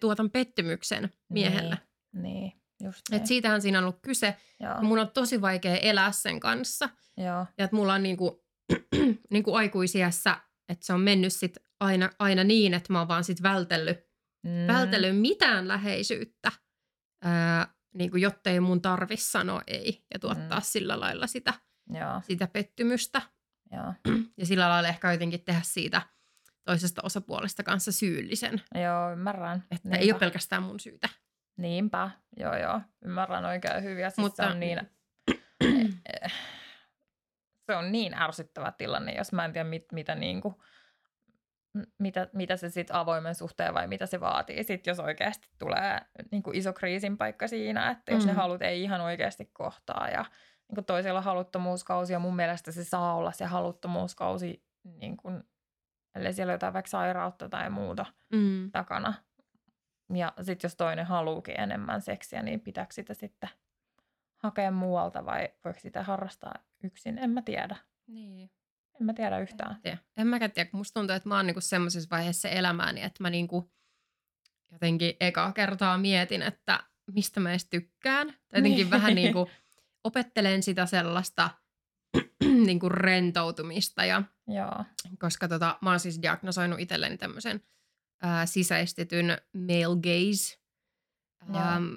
[0.00, 1.78] tuotan pettymyksen miehelle.
[2.12, 2.22] Niin.
[2.22, 2.52] niin.
[2.84, 3.26] Just Et niin.
[3.26, 4.74] siitähän siinä on ollut kyse, Joo.
[4.74, 6.88] ja mun on tosi vaikea elää sen kanssa.
[7.16, 7.46] Joo.
[7.58, 8.44] Ja että mulla on niinku,
[9.30, 10.36] niinku aikuisiässä,
[10.68, 13.98] että se on mennyt sit aina, aina niin, että mä oon vaan sit vältellyt,
[14.46, 14.66] Mm.
[14.66, 16.52] vältellyt mitään läheisyyttä,
[17.22, 20.62] ää, niinku, jottei mun tarvis sanoa ei ja tuottaa Mm.
[20.64, 21.54] sillä lailla sitä,
[21.90, 22.20] Joo.
[22.22, 23.22] sitä pettymystä.
[23.72, 23.94] Joo.
[24.36, 26.02] Ja sillä lailla ehkä jotenkin tehdä siitä
[26.64, 28.62] toisesta osapuolesta kanssa syyllisen.
[28.74, 29.64] Joo, ymmärrän.
[29.70, 29.96] Että Niinpä.
[29.96, 31.08] ei ole pelkästään mun syytä.
[31.56, 34.02] Niinpä, joo joo, ymmärrän oikein hyvin.
[34.02, 34.80] Ja siis Mutta- se on niin,
[37.66, 40.62] se on niin ärsyttävä tilanne, jos mä en tiedä mit, mitä niinku,
[41.74, 46.00] m- mitä, mitä se sitten avoimen suhteen vai mitä se vaatii sit, jos oikeasti tulee
[46.30, 48.28] niinku iso kriisin paikka siinä, että jos mm.
[48.28, 50.24] ne halut ei ihan oikeasti kohtaa ja
[50.68, 55.28] niinku toisella haluttomuuskausi ja mun mielestä se saa olla se haluttomuuskausi, niinku,
[56.14, 58.70] ellei siellä ole jotain vaikka sairautta tai muuta Mm.
[58.72, 59.14] takana.
[60.14, 63.50] Ja sitten jos toinen haluukin enemmän seksiä, niin pitääkö sitä sitten
[64.36, 67.18] hakea muualta vai voiko sitä harrastaa yksin?
[67.18, 67.76] En mä tiedä.
[68.06, 68.50] Niin.
[69.00, 69.80] En mä tiedä yhtään.
[69.82, 69.98] tiedä.
[70.16, 73.30] En mäkään tiedä, kun musta tuntuu, että mä oon niinku semmoisessa vaiheessa elämääni, että mä
[73.30, 73.72] niinku
[74.72, 76.80] jotenkin eka kertaa mietin, että
[77.12, 78.26] mistä mä edes tykkään.
[78.26, 78.90] Tai jotenkin Niin.
[78.90, 79.50] vähän niinku
[80.04, 81.50] opettelen sitä sellaista
[82.66, 84.84] niinku rentoutumista ja Joo.
[85.18, 87.62] koska tota, mä oon siis diagnosoinut itselleni tämmöisen
[88.22, 90.58] ää, sisäistetyn male gaze.
[91.56, 91.96] Ähm,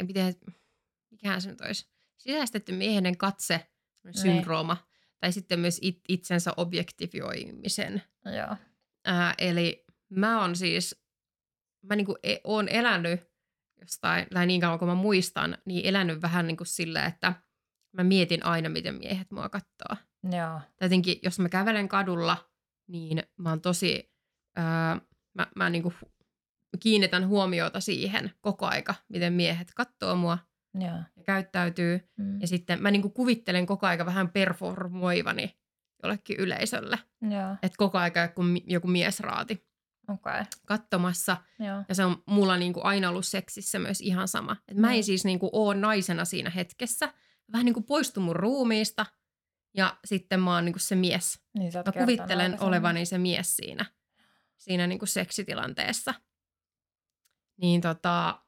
[0.00, 0.32] en pitää,
[1.10, 1.88] mikähän se nyt olisi?
[2.16, 3.68] Sisäistetty miehinen katse,
[4.04, 4.18] Niin.
[4.18, 4.76] syndrooma.
[5.20, 8.02] Tai sitten myös it, itsensä objektifioimisen.
[8.24, 8.56] Joo.
[9.04, 11.02] Ää, eli mä oon siis,
[11.82, 13.20] mä niinku e, oon elänyt
[13.80, 17.34] jostain, tai niin kauan kuin mä muistan, niin elänyt vähän niin kuin sillä, että
[17.92, 19.96] mä mietin aina, miten miehet mua kattoo.
[20.24, 20.60] Joo.
[20.60, 22.36] Tai jotenkin, jos mä kävelen kadulla,
[22.88, 24.12] niin mä oon tosi,
[24.56, 25.00] ää,
[25.34, 26.10] mä, mä niinku hu-
[26.80, 30.38] kiinnitän huomiota siihen koko aika, miten miehet kattoo mua
[30.74, 30.98] Joo.
[31.16, 32.00] ja käyttäytyy.
[32.16, 32.40] Mm.
[32.40, 35.58] Ja sitten mä niinku kuvittelen koko aika vähän performoivani
[36.02, 36.98] jollekin yleisölle.
[37.62, 39.68] Että koko aika joku, joku miesraati.
[40.08, 40.44] Okay.
[40.66, 41.36] katsomassa.
[41.58, 41.84] Joo.
[41.88, 44.56] Ja se on mulla niinku aina ollut seksissä myös ihan sama.
[44.68, 45.02] Et mä en Mm.
[45.02, 47.12] siis niinku oo naisena siinä hetkessä.
[47.52, 49.06] Vähän niinku poistu mun ruumiista.
[49.74, 51.40] Ja sitten mä oon niinku se mies.
[51.58, 53.84] Niin Mä kuvittelen olevani se mies siinä,
[54.58, 56.14] siinä niinku seksitilanteessa.
[57.60, 58.42] Niin tota,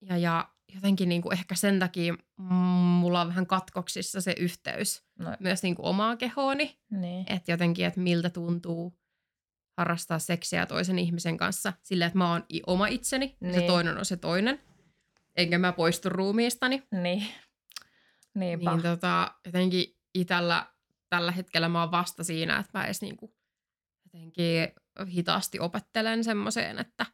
[0.00, 5.36] ja, ja jotenkin niinku ehkä sen takia mm, mulla on vähän katkoksissa se yhteys No,
[5.40, 6.78] myös niinku omaan kehooni.
[6.90, 7.32] niin.
[7.32, 8.98] Että jotenkin, että miltä tuntuu
[9.76, 13.66] harrastaa seksiä toisen ihmisen kanssa sillä, että mä oon oma itseni ja se Niin.
[13.66, 14.60] toinen on se toinen.
[15.36, 16.82] Enkä mä poistu ruumiistani.
[17.02, 17.26] Niin.
[18.34, 18.70] Niinpä.
[18.72, 20.66] Niin tota, jotenkin itellä
[21.08, 23.34] tällä hetkellä mä oon vasta siinä, että mä edes niinku
[24.04, 24.68] jotenkin
[25.08, 27.06] hitaasti opettelen semmoiseen, että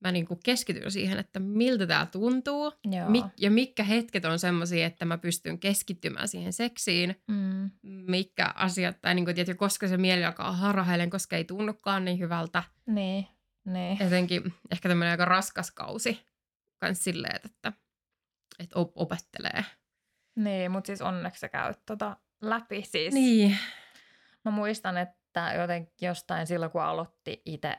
[0.00, 2.72] mä niinku keskityn siihen, että miltä tämä tuntuu.
[2.84, 3.10] Joo.
[3.10, 7.22] Mik, ja mitkä hetket on semmoisia, että mä pystyn keskittymään siihen seksiin.
[7.28, 7.70] Mm.
[7.82, 12.62] Mitkä asiat, tai niinku, tiedätkö, koska se mieli alkaa harhailen, koska ei tunnukaan niin hyvältä.
[12.86, 13.26] Niin.
[13.64, 13.98] Niin.
[14.00, 16.26] Jotenkin ehkä tämmöinen aika raskas kausi
[16.78, 17.72] kans silleen, että,
[18.58, 19.64] että op- opettelee.
[20.36, 22.16] Niin, mutta siis onneksi sä käyt tota
[22.50, 22.82] läpi.
[22.82, 23.58] Siis Niin.
[24.44, 27.78] Mä muistan, että jotenkin jostain silloin, kun aloitti itse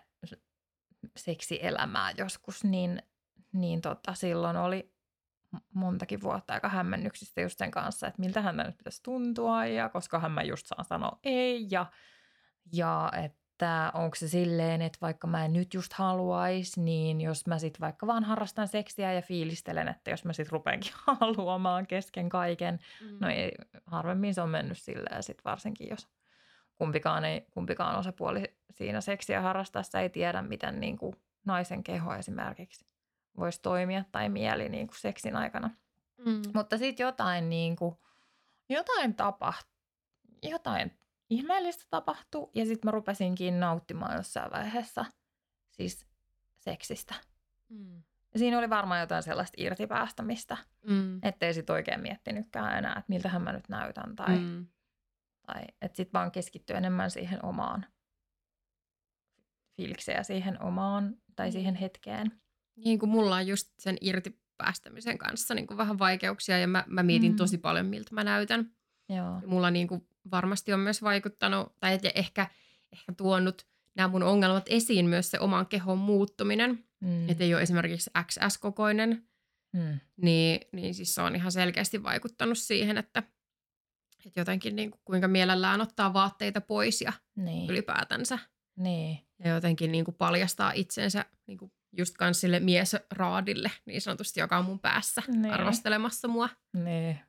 [1.17, 3.01] seksielämää joskus, niin,
[3.53, 4.95] niin tota, silloin oli
[5.73, 10.19] montakin vuotta aika hämmennyksistä just sen kanssa, että miltä hän nyt pitäisi tuntua ja koska
[10.19, 11.85] hän mä just saan sanoa ei ja,
[12.73, 13.44] ja että
[13.93, 18.07] onko se silleen, että vaikka mä en nyt just haluaisi, niin jos mä sitten vaikka
[18.07, 22.79] vaan harrastan seksiä ja fiilistelen, että jos mä sitten rupeankin haluamaan kesken kaiken,
[23.19, 23.51] No ei,
[23.85, 26.07] harvemmin se on mennyt silleen sit varsinkin, jos
[26.75, 31.15] kumpikaan, ei, kumpikaan osapuoli siinä seksiä harrastaessa ei tiedä, miten niin kuin
[31.45, 32.85] naisen keho esimerkiksi
[33.37, 35.69] voisi toimia tai mieli niin kuin seksin aikana.
[36.25, 36.41] Mm.
[36.53, 37.95] Mutta sitten jotain, niin kuin,
[38.69, 39.75] jotain tapahtui,
[40.43, 40.97] jotain
[41.29, 45.05] ihmeellistä tapahtui ja sitten mä rupesinkin nauttimaan jossain vaiheessa
[45.71, 46.05] siis
[46.57, 47.15] seksistä.
[47.69, 48.03] Mm.
[48.33, 50.57] Ja siinä oli varmaan jotain sellaista irtipäästämistä,
[50.89, 51.19] Mm.
[51.23, 54.67] ettei sit oikein miettinytkään enää, että miltähän mä nyt näytän tai, Mm.
[55.47, 57.85] Tai että sit vaan keskittyy enemmän siihen omaan
[59.77, 61.81] fiilikseen ja siihen omaan tai siihen Niin.
[61.81, 62.31] hetkeen.
[62.75, 66.83] Niin kuin mulla on just sen irti päästämisen kanssa niin kuin vähän vaikeuksia ja mä,
[66.87, 67.35] mä mietin Mm.
[67.35, 68.71] tosi paljon, miltä mä näytän.
[69.09, 69.41] Joo.
[69.45, 72.47] Mulla niin kuin varmasti on myös vaikuttanut, tai et ehkä,
[72.93, 76.71] ehkä tuonut nämä mun ongelmat esiin myös se oman kehon muuttuminen.
[76.99, 77.07] Mm.
[77.09, 77.29] Mm.
[77.29, 79.27] Että ei ole esimerkiksi XS-kokoinen,
[79.73, 79.99] Mm.
[80.17, 83.23] niin, niin siis se on ihan selkeästi vaikuttanut siihen, että,
[84.25, 87.69] että jotenkin niin kuin kuinka mielellään ottaa vaatteita pois ja Niin.
[87.69, 88.39] ylipäätänsä.
[88.75, 89.19] niin.
[89.43, 94.57] Ja jotenkin niin kuin paljastaa itsensä niin kuin just kans sille miesraadille, niin sanotusti, joka
[94.57, 95.53] on mun päässä Niin.
[95.53, 96.49] arvostelemassa mua.
[96.73, 97.19] Niin.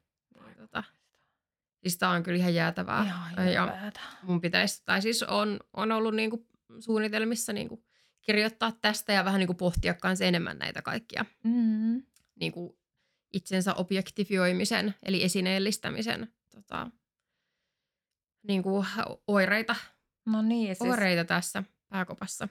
[1.83, 3.05] Siis tää on kyllä ihan jäätävää.
[3.05, 6.47] Ihan ja mun pitäisi, tai siis on, on ollut niinku
[6.79, 7.85] suunnitelmissa niinku
[8.23, 12.03] kirjoittaa tästä ja vähän niinku pohtia kans enemmän näitä kaikkia Mm.
[12.41, 12.79] niinku
[13.33, 16.91] itsensä objektifioimisen, eli esineellistämisen tota,
[18.43, 18.85] niinku
[19.29, 19.77] oireita,
[20.27, 22.49] No niin, siis oireita tässä pääkopassa.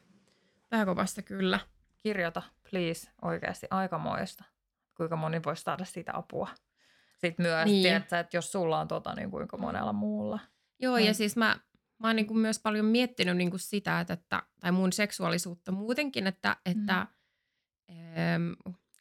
[0.69, 1.59] Pääkopassa kyllä.
[1.99, 4.43] kirjoita, please, oikeasti aikamoista.
[4.97, 6.49] Kuinka moni voisi saada siitä apua.
[7.27, 7.73] Sitten myös, Niin.
[7.73, 7.83] niin.
[7.83, 10.39] tiedätkö, että jos sulla on tota, niin kuinka monella muulla.
[10.81, 11.15] Joo, ja Niin.
[11.15, 11.59] siis mä,
[11.99, 16.57] mä oon niinku myös paljon miettinyt niinku sitä, että, että, tai mun seksuaalisuutta muutenkin, että,
[16.65, 17.07] että
[17.91, 18.51] ähm,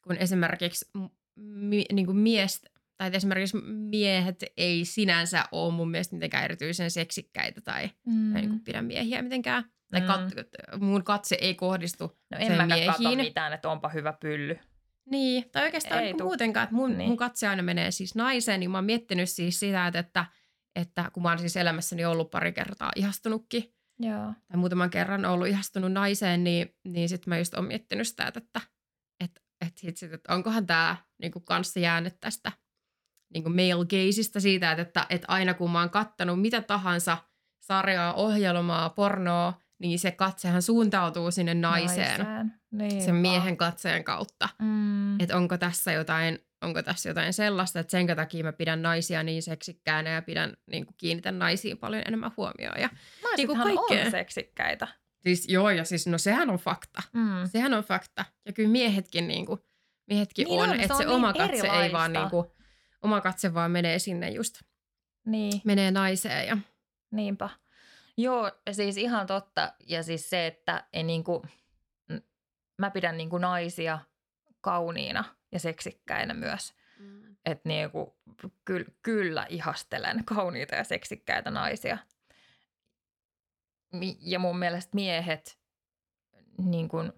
[0.03, 0.91] kun esimerkiksi
[1.37, 2.63] mi, niinku mies,
[2.97, 8.33] tai esimerkiksi miehet ei sinänsä ole mun mielestä mitenkään erityisen seksikkäitä tai, Mm.
[8.33, 9.65] tai niinku pidä miehiä mitenkään.
[9.91, 10.07] Tai Mm.
[10.07, 10.21] kat,
[10.81, 13.19] mun katse ei kohdistu No en mäkään katso miehiin.
[13.19, 14.59] mitään, että onpa hyvä pylly.
[15.11, 16.27] Niin, tai oikeastaan Ei niin tuu.
[16.27, 16.99] muutenkaan, että mun, Niin.
[16.99, 17.09] niin.
[17.09, 20.27] mun katse aina menee siis naiseen, niin mä oon miettinyt siis sitä, että, että,
[20.77, 24.33] että kun mä oon siis elämässäni ollut pari kertaa ihastunutkin, Joo.
[24.49, 28.41] tai muutaman kerran ollut ihastunut naiseen, niin, niin sitten mä just oon miettinyt sitä, että,
[28.41, 28.61] että,
[29.25, 32.53] että, että, sit, että onkohan tämä niinku kanssa jäänyt tästä
[33.35, 37.19] niinku male gazeista siitä, että, että, että aina kun mä oon kattanut mitä tahansa
[37.61, 42.53] sarjaa, ohjelmaa, pornoa, niin se katsehan suuntautuu sinne naiseen, naiseen.
[42.79, 44.49] Niin sen miehen katseen kautta.
[44.63, 45.21] Mm.
[45.21, 49.43] Että onko tässä jotain, onko tässä jotain sellaista, että sen takia mä pidän naisia niin
[49.43, 52.81] seksikkäänä ja pidän, niin kuin kiinnitän naisiin paljon enemmän huomioon.
[52.81, 52.89] Ja,
[53.37, 54.05] niinku Naisethan kaikkea.
[54.05, 54.89] on seksikkäitä.
[55.23, 57.03] siis joo, ja siis no sehän on fakta.
[57.13, 57.49] Mm.
[57.53, 58.25] Sehän on fakta.
[58.47, 59.61] Ja kyllä miehetkin, niin kuin,
[60.07, 61.93] miehetkin Niin on, on, se että on se niin oma katse ei erilaista.
[61.99, 62.47] vaan niin kuin,
[63.03, 64.55] oma katse vaan menee sinne just,
[65.27, 65.61] Niin.
[65.65, 66.47] menee naiseen.
[66.49, 66.59] Ja,
[67.11, 67.49] Niinpä.
[68.17, 69.73] Joo, siis ihan totta.
[69.89, 71.49] Ja siis se, että ei niinku, m-
[72.79, 73.99] mä pidän niinku naisia
[74.61, 76.75] kauniina ja seksikkäinä myös.
[77.45, 78.19] Että niinku,
[78.65, 81.99] ky- kyllä ihastelen kauniita ja seksikkäitä naisia.
[84.21, 85.59] Ja mun mielestä miehet,
[86.59, 87.13] niin kun,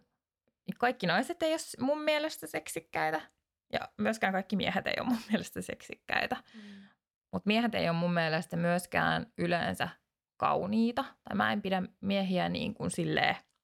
[0.79, 3.21] kaikki naiset ei ole mun mielestä seksikkäitä.
[3.73, 6.37] Ja myöskään kaikki miehet ei ole mun mielestä seksikkäitä.
[7.33, 9.89] Mutta miehet ei ole mun mielestä myöskään yleensä
[10.37, 11.03] kauniita.
[11.03, 13.56] Tai mä en pidä miehiä niin kuin silleen, si-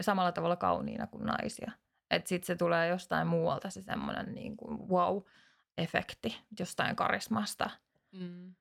[0.00, 1.72] samalla tavalla kauniina kuin naisia.
[2.10, 7.70] Että sit se tulee jostain muualta se semmoinen niin kuin wow-efekti, jostain karismasta.
[8.12, 8.54] Mm.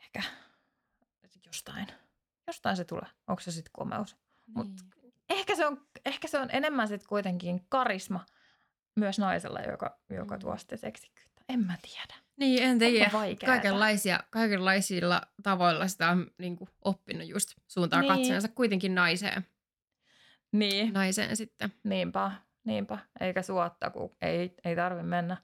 [0.00, 0.22] Ehkä
[1.46, 1.86] jostain.
[2.46, 3.06] Jostain se tulee.
[3.26, 4.16] Onko se sitten komeus?
[4.58, 4.66] Mut-
[5.02, 5.12] Niin.
[5.28, 8.26] Ehkä se on, ehkä se on enemmän sitten kuitenkin karisma
[8.94, 10.40] myös naisella, joka, joka Mm.
[10.40, 11.42] tuo sitten seksikkyyttä.
[11.48, 12.14] En mä tiedä.
[12.36, 13.10] Niin, en tiedä.
[13.46, 18.12] Kaikenlaisia, kaikenlaisilla tavoilla sitä on niin kuin, oppinut just suuntaa niin.
[18.14, 19.46] katseensa kuitenkin naiseen.
[20.52, 20.92] Niin.
[20.92, 21.72] Naiseen sitten.
[21.84, 22.32] Niinpä,
[22.64, 22.98] niinpä.
[23.20, 25.36] Eikä suotta, kun ei, ei tarvi mennä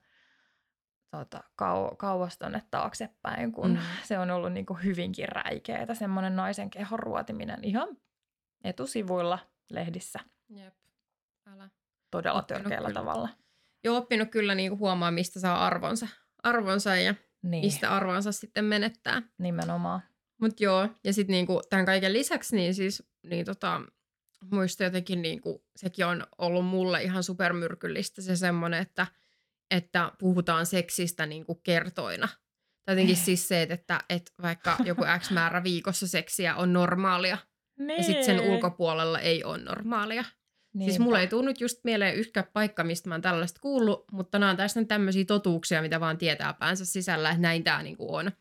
[1.11, 3.77] tota, kau, kauas tonne taaksepäin, kun mm.
[4.03, 7.87] Se on ollut niin kuin hyvinkin räikeetä, semmoinen naisen kehon ruotiminen ihan
[8.63, 9.39] etusivuilla
[9.71, 10.73] lehdissä Jep.
[11.47, 11.69] Älä.
[12.11, 12.99] todella Oppinut törkeällä kyllä.
[12.99, 13.29] tavalla.
[13.83, 16.07] Jo oppinut kyllä niin kuin huomaa, mistä saa arvonsa,
[16.43, 19.21] arvonsa ja Niin, mistä arvonsa sitten menettää.
[19.37, 20.01] nimenomaan.
[20.41, 23.81] Mutta joo, ja sitten niinku, tämän kaiken lisäksi, niin siis niin tota,
[24.51, 29.07] muista jotenkin niinku, sekin on ollut mulle ihan supermyrkyllistä se semmoinen, että,
[29.71, 32.27] että puhutaan seksistä niinku kertoina.
[32.85, 37.37] Tai jotenkin siis se, että, että vaikka joku X määrä viikossa seksiä on normaalia,
[37.79, 37.97] Niin.
[37.97, 40.23] ja sitten sen ulkopuolella ei ole normaalia.
[40.73, 40.89] Niin.
[40.89, 44.39] Siis mulle ei tule nyt just mieleen yhtä paikka, mistä mä oon tällaista kuullut, mutta
[44.39, 48.31] nämä on tästä tämmöisiä totuuksia, mitä vaan tietää päänsä sisällä, että näin tämä niinku on.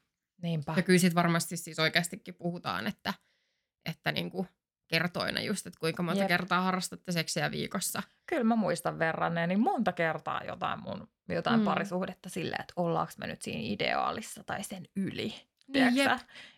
[0.42, 0.74] Niinpä.
[0.76, 3.14] Ja kyllä sitten varmasti siis oikeastikin puhutaan, että,
[3.90, 4.46] että niinku
[4.88, 6.28] kertoina just, että kuinka monta Jep.
[6.28, 8.02] Kertaa harrastatte seksiä viikossa.
[8.26, 11.64] Kyllä mä muistan verranneeni monta kertaa jotain mun jotain mm.
[11.64, 15.34] Parisuhdetta silleen, että ollaanko me nyt siinä ideaalissa tai sen yli.
[15.68, 15.94] Niin?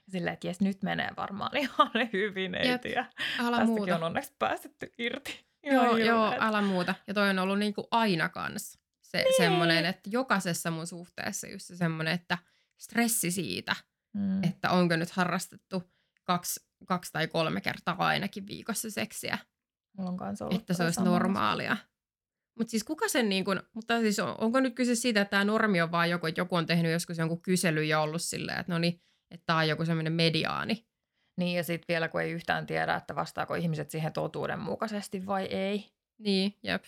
[0.08, 2.80] Silleen, että jes, nyt menee varmaan ihan hyvin, ei Jep.
[2.82, 3.06] tiedä.
[3.38, 3.94] Tästäkin muuta.
[3.96, 5.46] on onneksi päästetty irti.
[5.62, 6.46] Joo, joo, hirveetä.
[6.46, 6.94] älä muuta.
[7.06, 9.34] Ja toi on ollut niinku aina kans se Niin.
[9.36, 12.38] semmoinen, että jokaisessa mun suhteessa just se semmoinen, että
[12.78, 13.76] stressi siitä,
[14.14, 14.44] Mm.
[14.44, 15.82] että onko nyt harrastettu
[16.24, 19.38] kaksi, kaksi tai kolme kertaa ainakin viikossa seksiä,
[19.96, 21.76] Mulla on kanssa ollut että se olisi normaalia.
[22.58, 25.44] Mutta siis kuka sen niin kuin, mutta siis on, onko nyt kyse siitä, että tämä
[25.44, 28.72] normi on vaan joku, että joku on tehnyt joskus jonkun kyselyn ja ollut silleen, että
[28.72, 30.86] no niin, että tämä on joku semmoinen mediaani.
[31.38, 35.92] Niin ja sitten vielä kun ei yhtään tiedä, että vastaako ihmiset siihen totuudenmukaisesti vai ei.
[36.18, 36.84] Niin, jep.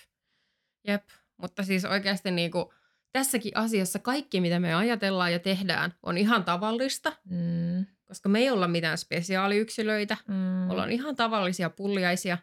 [0.86, 1.08] Jep.
[1.36, 2.66] Mutta siis oikeasti niin kuin,
[3.12, 7.86] tässäkin asiassa kaikki, mitä me ajatellaan ja tehdään, on ihan tavallista, Mm.
[8.08, 10.16] Koska me ei olla mitään spesiaaliyksilöitä.
[10.28, 10.70] Mm.
[10.70, 12.38] Ollaan ihan tavallisia pulliaisia,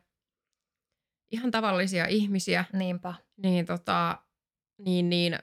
[1.32, 2.66] ihan tavallisia ihmisiä.
[2.74, 3.14] Niinpä.
[3.38, 4.18] Niin, tota,
[4.78, 5.40] niin, niin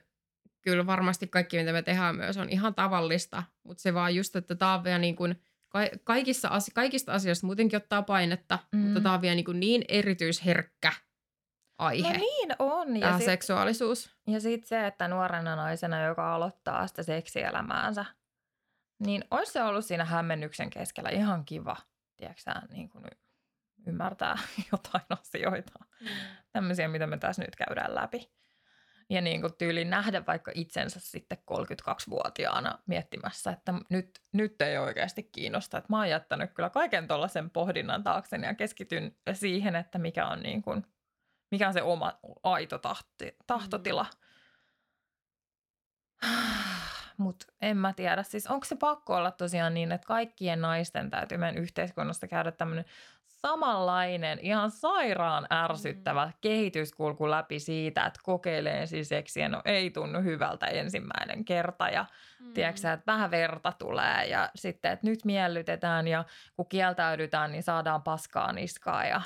[0.62, 3.42] kyllä varmasti kaikki, mitä me tehdään myös, on ihan tavallista.
[3.62, 7.46] Mutta se vaan just, että tämä on vielä niin kuin, ka- kaikissa, asi- kaikista asioista
[7.46, 8.78] muutenkin ottaa painetta, mm.
[8.78, 10.92] Mutta tämä on vielä niin, kuin niin erityisherkkä
[11.78, 12.12] aihe.
[12.12, 12.96] No niin on.
[12.96, 14.10] Ja Tämä sit, seksuaalisuus.
[14.26, 18.04] ja sit se, että nuorena naisena, joka aloittaa sitä seksielämäänsä,
[19.06, 21.76] niin olisi se ollut siinä hämmennyksen keskellä ihan kiva,
[22.16, 23.04] tiedätkö niin kuin
[23.86, 24.38] ymmärtää
[24.72, 25.72] jotain asioita.
[26.00, 26.06] Mm.
[26.52, 28.32] Tämmöisiä, mitä me tässä nyt käydään läpi.
[29.10, 35.22] Ja niin kuin tyyliin nähdä vaikka itsensä sitten 32-vuotiaana miettimässä, että nyt, nyt ei oikeasti
[35.22, 35.78] kiinnosta.
[35.78, 40.42] Että mä oon jättänyt kyllä kaiken tuollaisen pohdinnan taakseni ja keskityn siihen, että mikä on,
[40.42, 40.86] niin kuin,
[41.50, 44.06] mikä on se oma aito tahti, tahtotila.
[47.16, 48.22] Mutta en mä tiedä.
[48.22, 52.84] Siis onko se pakko olla tosiaan niin, että kaikkien naisten täytyy meidän yhteiskunnasta käydä tämmöinen
[53.42, 56.32] samanlainen, ihan sairaan ärsyttävä mm.
[56.40, 62.04] kehityskulku läpi siitä, että kokeilee ensin seksiä, no ei tunnu hyvältä ensimmäinen kerta ja
[62.40, 62.52] mm.
[62.52, 66.24] tiedätkö että vähän verta tulee ja sitten, että nyt miellytetään ja
[66.56, 69.22] kun kieltäydytään, niin saadaan paskaa niskaa ja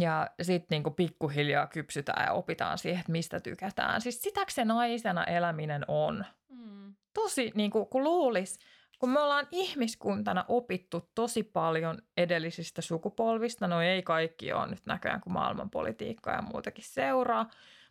[0.00, 4.00] ja sitten niinku pikkuhiljaa kypsytään ja opitaan siihen, että mistä tykätään.
[4.00, 6.24] Siis sitäkö se naisena eläminen on?
[6.48, 6.94] Mm.
[7.12, 8.58] Tosi, niinku, kun luulis,
[8.98, 15.20] kun me ollaan ihmiskuntana opittu tosi paljon edellisistä sukupolvista, no ei kaikki ole nyt näköjään,
[15.20, 17.50] kun maailmanpolitiikkaa ja muutakin seuraa,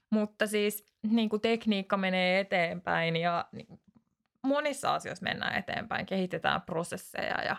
[0.10, 3.79] mutta siis niin kuin tekniikka menee eteenpäin ja niin,
[4.41, 7.55] monissa asioissa mennään eteenpäin, kehitetään prosesseja ja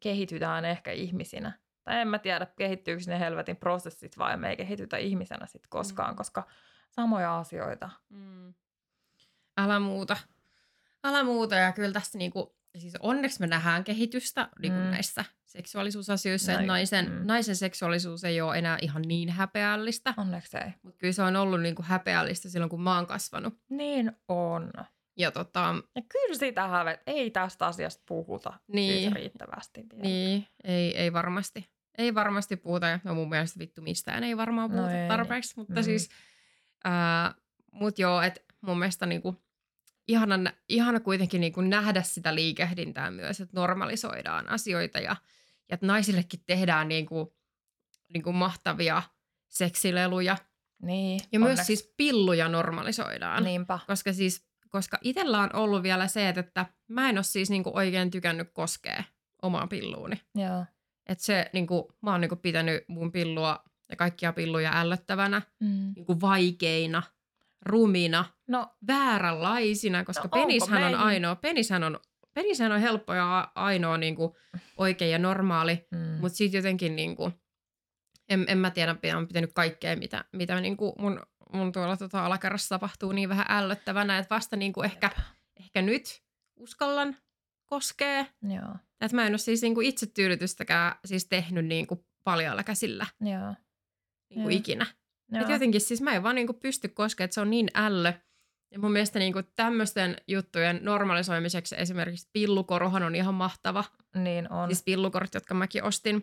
[0.00, 1.52] kehitytään ehkä ihmisinä.
[1.84, 6.14] Tai en mä tiedä, kehittyykö ne helvetin prosessit vai me ei kehitytä ihmisenä sit koskaan,
[6.14, 6.16] Mm.
[6.16, 6.46] koska
[6.90, 7.90] samoja asioita.
[8.08, 8.54] Mm.
[9.58, 10.16] Älä muuta.
[11.04, 14.84] Älä muuta ja kyllä tässä niinku, siis onneksi me nähdään kehitystä niinku Mm.
[14.90, 17.20] näissä seksuaalisuusasioissa, No että naisen, mm.
[17.26, 20.14] naisen seksuaalisuus ei ole enää ihan niin häpeällistä.
[20.16, 20.70] Onneksi ei.
[20.82, 23.54] Mutta kyllä se on ollut niinku häpeällistä silloin, kun mä oon kasvanut.
[23.70, 24.72] Niin on.
[25.16, 29.00] Ja tota, Ja kyllä sitä hävet, ei tästä asiasta puhuta Niin.
[29.02, 30.02] siis riittävästi vielä.
[30.02, 31.70] niin, ei, ei varmasti.
[31.98, 35.08] Ei varmasti puhuta, ja no mun mielestä vittu mistään ei varmaan No puhuta ei.
[35.08, 35.82] tarpeeksi, mutta Mm.
[35.84, 36.10] siis,
[36.84, 37.34] ää,
[37.72, 39.42] mut joo, että mun mielestä niinku,
[40.10, 45.16] ihana, ihana kuitenkin niinku nähdä sitä liikehdintää myös, että normalisoidaan asioita ja,
[45.68, 47.34] ja että naisillekin tehdään niinku,
[48.12, 49.02] niinku mahtavia
[49.48, 50.36] seksileluja.
[50.82, 51.66] Niin, Ja myös onneksi.
[51.76, 53.44] siis pilluja normalisoidaan.
[53.44, 53.78] Niinpä.
[53.86, 58.10] Koska siis, koska itsellä on ollut vielä se, että, mä en ole siis niinku oikein
[58.10, 59.04] tykännyt koskea
[59.42, 60.20] omaan pilluuni.
[60.34, 60.64] Joo.
[61.06, 65.92] Että se, niinku, mä oon niinku pitänyt mun pillua ja kaikkia pilluja ällöttävänä, Mm.
[65.96, 67.02] niinku vaikeina,
[67.62, 72.00] rumina, No, vääränlaisina, koska No penishän on ainoa, penishän on,
[72.34, 74.36] penishän on helppo ja ainoa niinku,
[74.76, 75.98] oikein ja normaali, mm.
[75.98, 77.32] mutta sitten jotenkin niinku,
[78.28, 82.74] en, en mä tiedä, on pitänyt kaikkea, mitä, mitä niinku mun, mun tuolla tota alakerrassa
[82.74, 85.10] tapahtuu niin vähän ällöttävänä, että vasta niinku ehkä,
[85.60, 86.22] ehkä nyt
[86.56, 87.16] uskallan
[87.66, 88.26] koskee.
[88.42, 88.74] Joo.
[89.00, 93.54] Että mä en ole siis niinku itse tyydytystäkään siis tehnyt niinku paljalla käsillä Joo.
[94.30, 94.58] niinku Joo.
[94.58, 94.86] ikinä.
[95.32, 95.42] Joo.
[95.42, 98.12] Et jotenkin siis mä en vaan niinku pysty koskemaan, että se on niin ällö.
[98.72, 103.84] Ja mun mielestä niinku tämmöisten juttujen normalisoimiseksi esimerkiksi pillukorhohan on ihan mahtava.
[104.14, 104.68] Niin on.
[104.68, 106.22] Siis pillukorot, jotka mäkin ostin.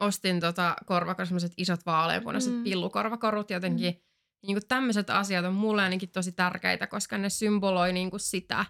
[0.00, 2.64] Ostin tota korvakorot, semmoiset isot vaaleanpunaiset Mm.
[2.64, 3.92] pillukorvakorut jotenkin.
[3.94, 4.00] Mm.
[4.46, 8.64] Niinku tämmöiset asiat on mulle ainakin tosi tärkeitä, koska ne symboloi niinku sitä,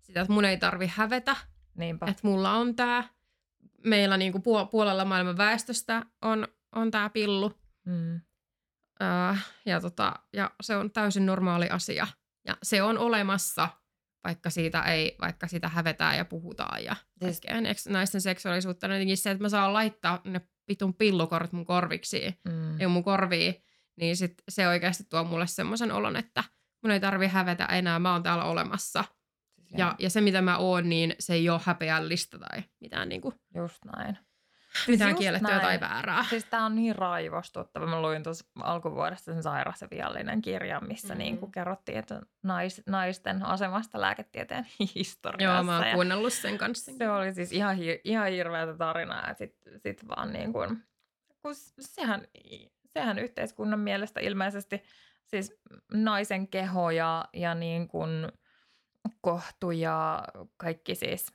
[0.00, 1.36] sitä, että mun ei tarvi hävetä,
[1.74, 2.06] Niinpä.
[2.06, 3.08] että mulla on tämä,
[3.84, 7.52] meillä niinku puol- puolella maailman väestöstä on, on tämä pillu.
[7.86, 8.20] Mm.
[9.02, 9.34] Öö,
[9.66, 12.06] ja, tota, ja se on täysin normaali asia.
[12.46, 13.68] Ja se on olemassa,
[14.24, 16.84] vaikka siitä ei, vaikka sitä hävetään ja puhutaan.
[16.84, 21.64] Ja Siis- naisten seksuaalisuutta on jotenkin se, että mä saan laittaa ne pitun pillukorot mun
[21.64, 22.80] korviksi Mm.
[22.80, 23.54] ja mun korviin.
[23.96, 26.44] Niin sit se oikeasti tuo mulle semmoisen olon, että
[26.82, 29.04] mun ei tarvi hävetä enää, mä oon täällä olemassa.
[29.60, 33.34] Siis Ja, ja se, mitä mä oon, niin se ei ole häpeällistä tai mitään niinku.
[33.54, 34.18] Just näin.
[34.88, 35.80] Mitään just kiellettyä tai näin.
[35.80, 36.24] väärää.
[36.24, 37.86] Siis tää on niin raivostuttava.
[37.86, 41.18] Mä luin tuossa alkuvuodesta sen sairas ja viallinen kirjan, missä Mm.
[41.18, 45.54] niin kuin kerrottiin, että nais, naisten asemasta lääketieteen historiassa.
[45.54, 46.92] Joo, mä oon kuunnellut sen kanssa.
[46.98, 49.28] se oli siis ihan, ihan hirveätä tarinaa.
[49.28, 50.82] Ja sit, sit vaan niin kuin,
[51.42, 52.26] kun sehän,
[52.86, 54.82] sehän yhteiskunnan mielestä ilmeisesti
[55.26, 55.60] siis
[55.94, 58.10] naisen keho ja, ja niin kuin
[59.20, 60.24] kohtu ja
[60.56, 61.26] kaikki siis,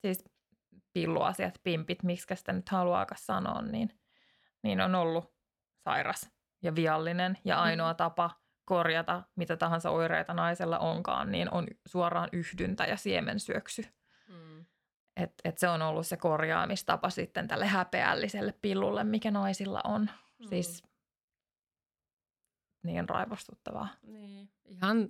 [0.00, 0.24] siis
[1.00, 4.00] pilluasiat, pimpit, miksi sitä nyt haluaakaan sanoa, niin,
[4.62, 5.32] niin on ollut
[5.84, 6.30] sairas
[6.62, 7.38] ja viallinen.
[7.44, 8.30] Ja ainoa tapa
[8.64, 13.82] korjata mitä tahansa oireita naisella onkaan, niin on suoraan yhdyntä ja siemensyöksy.
[14.28, 14.64] Mm.
[15.16, 20.10] Et, et se on ollut se korjaamistapa sitten tälle häpeälliselle pillulle, mikä naisilla on.
[20.38, 20.48] Mm.
[20.48, 20.84] Siis
[22.82, 23.88] niin raivostuttavaa.
[24.02, 24.50] Niin.
[24.64, 25.08] Ihan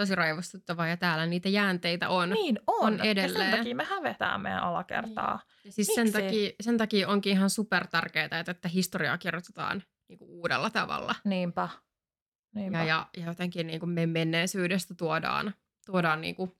[0.00, 2.30] tosi raivostuttavaa ja täällä niitä jäänteitä on.
[2.30, 2.92] Niin on.
[2.92, 3.50] on Ja edelleen.
[3.50, 5.40] sen takia me hävetään meidän alakertaa.
[5.64, 10.24] Ja siis sen takia, sen takia onkin ihan super tärkeää, että, että historiaa kirjoitetaan niinku
[10.28, 11.14] uudella tavalla.
[11.24, 11.68] Niinpä.
[12.54, 12.78] Niinpä.
[12.78, 15.54] Ja, ja, ja jotenkin niinku me menneisyydestä tuodaan,
[15.86, 16.56] tuodaan niinku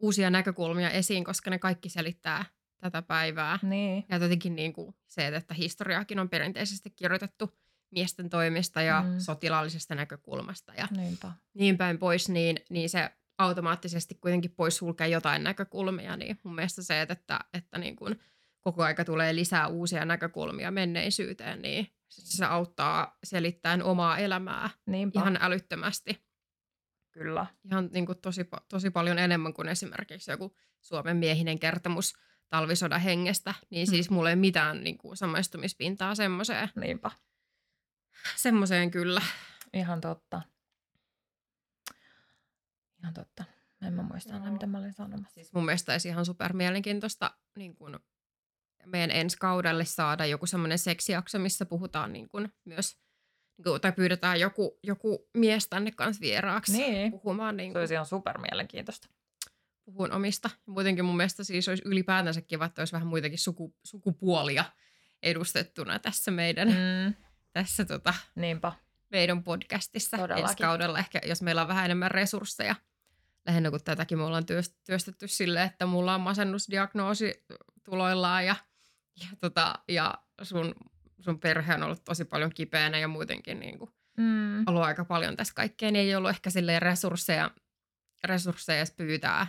[0.00, 2.44] uusia näkökulmia esiin, koska ne kaikki selittää
[2.80, 3.58] tätä päivää.
[3.62, 4.04] Niin.
[4.08, 7.58] Ja jotenkin niinku se, että historiaakin on perinteisesti kirjoitettu
[7.94, 9.08] miesten toimista ja Mm.
[9.08, 9.18] mm.
[9.20, 11.32] sotilaallisesta näkökulmasta ja Niinpä.
[11.54, 16.16] niin päin pois, niin, niin se automaattisesti kuitenkin pois sulkee jotain näkökulmia.
[16.16, 18.16] Niin mun mielestä se, että, että, että niin kun
[18.60, 25.20] koko aika tulee lisää uusia näkökulmia menneisyyteen, niin se auttaa selittämään omaa elämää Niinpä.
[25.20, 26.24] ihan älyttömästi.
[27.12, 27.46] Kyllä.
[27.64, 32.14] Ihan niin kuin tosi, tosi paljon enemmän kuin esimerkiksi joku Suomen miehinen kertomus
[32.48, 36.68] talvisodan hengestä, niin siis mulla ei mitään niin kuin samaistumispintaa semmoiseen.
[36.76, 37.10] Niinpä.
[38.36, 39.22] Semmoiseen kyllä.
[39.72, 40.42] Ihan totta.
[43.02, 43.44] Ihan totta.
[43.82, 44.52] En mä muista enää, Joo.
[44.52, 45.34] mitä mä olin sanomassa.
[45.34, 47.98] Siis mun mielestä olisi ihan super mielenkiintoista niin kuin
[48.86, 52.98] meidän ensi kaudelle saada joku semmoinen seksijakso, missä puhutaan niin kuin myös,
[53.64, 57.10] niin tai pyydetään joku, joku mies tänne kanssa vieraaksi Niin.
[57.10, 59.08] puhumaan, niin Se kuin, olisi ihan super mielenkiintoista.
[59.84, 60.50] puhun omista.
[60.66, 64.64] Muutenkin mun mielestä siis olisi ylipäätänsä kiva, että olisi vähän muitakin suku, sukupuolia
[65.22, 67.14] edustettuna tässä meidän, mm.
[67.54, 68.72] Tässä tota, niinpä.
[69.10, 70.44] meidän podcastissa Todellakin.
[70.44, 70.98] ensi kaudella.
[70.98, 72.74] Ehkä jos meillä on vähän enemmän resursseja.
[73.46, 77.44] Lähinnä kun tätäkin me ollaan työst- työstetty silleen, että mulla on masennusdiagnoosi
[77.84, 78.56] tuloillaan ja,
[79.20, 80.74] ja, tota, ja sun,
[81.20, 84.64] sun perhe on ollut tosi paljon kipeänä ja muutenkin niin kuin Mm.
[84.66, 87.50] ollut aika paljon tässä kaikkea, niin ei ollut ehkä silleen resursseja,
[88.24, 89.46] resursseja edes pyytää,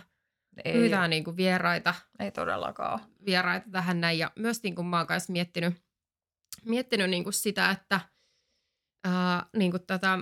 [0.64, 4.18] Ei, pyytää niin kuin vieraita, ei todellakaan vieraita tähän näin.
[4.18, 5.82] Ja myös niin kuin mä oon kanssa miettinyt,
[6.64, 8.00] miettinyt niin kuin sitä, että
[9.04, 10.18] ää, niin kuin tätä,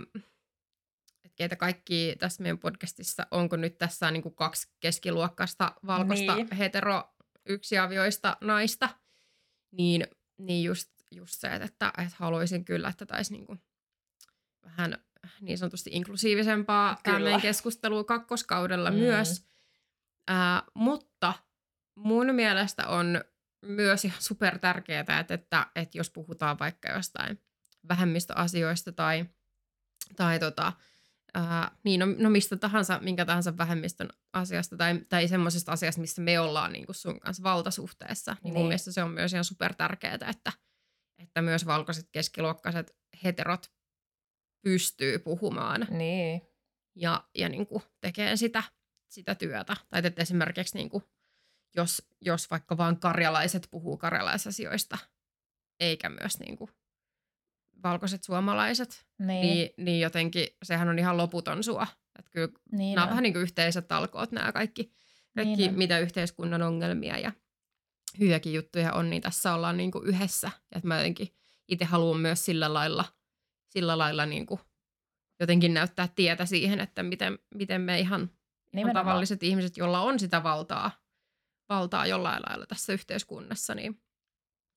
[1.24, 6.49] että keitä kaikki tässä meidän podcastissa, onko nyt tässä niin kuin kaksi keskiluokkaista valkoista Niin.
[6.59, 7.14] hetero
[7.47, 8.89] yksiavioista naista,
[9.70, 10.07] niin,
[10.39, 13.62] niin just, just se, että, että haluaisin kyllä, että taisi niin kuin
[14.64, 14.99] vähän
[15.41, 18.97] niin sanotusti inklusiivisempaa tämä keskustelu kakkoskaudella Mm.
[18.97, 19.03] mm.
[19.03, 19.47] myös.
[20.28, 21.35] Ää, mutta
[21.95, 23.24] mun mielestä on
[23.64, 27.42] myös ihan super tärkeää, että, että, että jos puhutaan vaikka jostain
[27.88, 29.24] vähemmistöasioista tai,
[30.16, 30.72] tai tota,
[31.34, 36.22] ää, niin no, no mistä tahansa, minkä tahansa vähemmistön asiasta tai, tai semmoisesta asiasta, missä
[36.22, 39.44] me ollaan niin kuin sun kanssa valtasuhteessa, niin, niin mun mielestä se on myös ihan
[39.44, 40.52] super tärkeää, että,
[41.18, 43.72] että myös valkoiset keskiluokkaiset heterot
[44.62, 46.42] pystyy puhumaan Niin.
[46.94, 48.62] ja, ja niin kuin tekee sitä,
[49.08, 49.76] sitä työtä.
[49.90, 51.04] Tai että esimerkiksi niin kuin,
[51.76, 54.98] jos, jos vaikka vaan karjalaiset puhuu karjalaisasioista,
[55.80, 56.70] eikä myös niin kuin
[57.82, 59.40] valkoiset suomalaiset, Niin.
[59.40, 59.70] niin.
[59.76, 61.86] Niin, jotenkin sehän on ihan loputon sua.
[62.18, 63.10] Että kyllä niin nämä on on.
[63.10, 64.92] vähän niin kuin yhteiset talkoot, nämä kaikki,
[65.36, 65.78] kaikki Niin on.
[65.78, 67.32] mitä yhteiskunnan ongelmia ja
[68.18, 70.46] hyviäkin juttuja on, niin tässä ollaan niin kuin yhdessä.
[70.46, 71.34] Ja että mä jotenkin
[71.68, 73.04] itse haluan myös sillä lailla,
[73.68, 74.60] sillä lailla niin kuin
[75.40, 78.30] jotenkin näyttää tietä siihen, että miten, miten me ihan,
[78.72, 80.90] ihan tavalliset ihmiset, joilla on sitä valtaa,
[81.68, 84.00] valtaa jollain lailla tässä yhteiskunnassa, niin,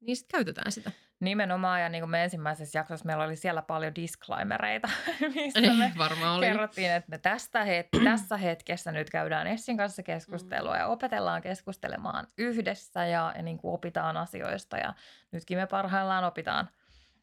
[0.01, 0.91] niin sit käytetään sitä.
[1.19, 4.89] Nimenomaan, ja niin kuin me ensimmäisessä jaksossa meillä oli siellä paljon disclaimereita,
[5.35, 6.45] missä Niin, me varmaan oli.
[6.45, 10.79] kerrottiin, että me tästä het- tässä hetkessä nyt käydään Essin kanssa keskustelua Mm.
[10.79, 14.93] ja opetellaan keskustelemaan yhdessä ja, ja niin kuin opitaan asioista ja
[15.31, 16.69] nytkin me parhaillaan opitaan.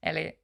[0.03, 0.43] Eli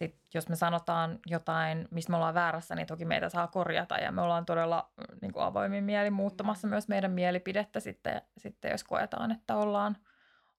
[0.00, 4.12] sit, jos me sanotaan jotain, mistä me ollaan väärässä, niin toki meitä saa korjata ja
[4.12, 4.92] me ollaan todella
[5.22, 6.70] niin kuin avoimin mieli muuttamassa Mm.
[6.70, 9.96] myös meidän mielipidettä sitten, sitten, jos koetaan, että ollaan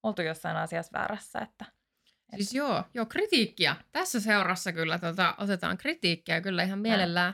[0.04, 1.40] oltu jossain asiassa väärässä.
[1.40, 1.66] Että,
[2.36, 3.76] Siis joo, joo, kritiikkiä.
[3.92, 7.34] Tässä seurassa kyllä tota, otetaan kritiikkiä kyllä ihan mielellään,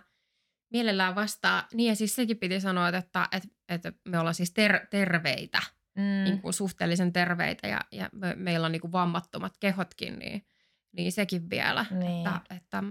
[0.69, 1.63] mielellään vastaan.
[1.73, 5.59] Niin ja siis sekin piti sanoa, että, että, että me ollaan siis ter- terveitä.
[5.95, 6.03] Mm.
[6.03, 10.45] niin kuin suhteellisen terveitä ja, ja me, meillä on niin kuin vammattomat kehotkin, niin,
[10.91, 11.85] niin sekin vielä.
[11.91, 12.27] Niin.
[12.27, 12.83] Että, että,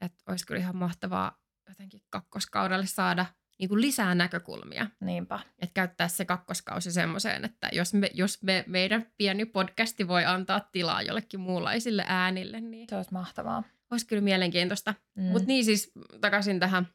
[0.00, 1.38] että olisi kyllä ihan mahtavaa
[1.68, 3.26] jotenkin kakkoskaudelle saada
[3.58, 4.86] niin kuin lisää näkökulmia.
[5.00, 5.40] Niinpä.
[5.58, 10.60] Että käyttää se kakkoskausi semmoiseen, että jos, me, jos me, meidän pieni podcasti voi antaa
[10.60, 13.62] tilaa jollekin muunlaisille äänille, niin Se olisi mahtavaa.
[13.90, 14.94] olisi kyllä mielenkiintoista.
[15.14, 15.22] Mm.
[15.22, 16.88] Mutta niin siis takaisin tähän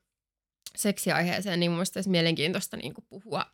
[0.76, 3.46] seksiaiheeseen, niin mun mielestä olisi mielenkiintoista niin kuin puhua,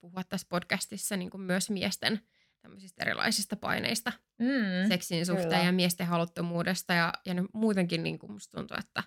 [0.00, 2.20] puhua tässä podcastissa niin kuin myös miesten
[2.64, 4.88] tämmöisistä erilaisista paineista mm.
[4.88, 5.64] seksin suhteen kyllä.
[5.64, 6.94] ja miesten haluttomuudesta.
[6.94, 9.02] Ja, ja nyt muutenkin niin kuin musta tuntuu, että,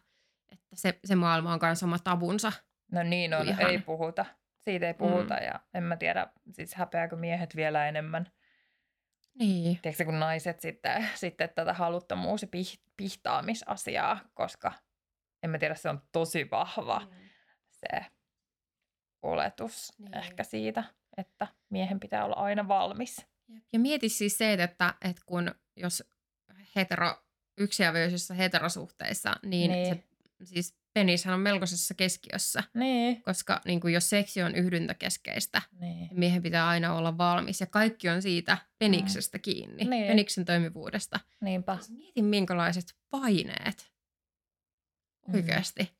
[0.52, 2.52] että se, se maailma on myös oma tabunsa.
[2.92, 3.70] No niin on, Ihan.
[3.70, 4.26] ei puhuta.
[4.60, 5.46] Siitä ei puhuta mm.
[5.46, 8.32] ja en mä tiedä, siis häpeääkö miehet vielä enemmän.
[9.40, 9.80] Niin.
[9.82, 14.74] Tiedätkö kun naiset sitten, sitten tätä haluttomuus- ja pih- pihtaamisasiaa, koska
[15.44, 17.02] en mä tiedä, se on tosi vahva
[17.72, 18.06] se
[19.22, 20.18] oletus niin.
[20.18, 20.84] ehkä siitä,
[21.18, 23.28] että miehen pitää olla aina valmis.
[23.74, 26.04] Ja mieti siis se, että, että kun jos
[26.76, 27.24] hetero,
[27.58, 29.96] yksiavioisissa heterosuhteissa, niin, Niin.
[29.96, 30.04] se
[30.46, 32.64] siis penishän on melkoisessa keskiössä.
[32.74, 33.22] Niin.
[33.24, 36.10] Koska niin kuin jos seksi on yhdyntäkeskeistä, niin.
[36.12, 37.60] miehen pitää aina olla valmis.
[37.62, 40.08] Ja kaikki on siitä peniksestä kiinni, Niin.
[40.08, 41.20] peniksen toimivuudesta.
[41.42, 41.78] Niinpä.
[41.90, 43.92] Mieti minkälaiset paineet
[45.28, 45.36] Mm.
[45.36, 45.92] oikeasti.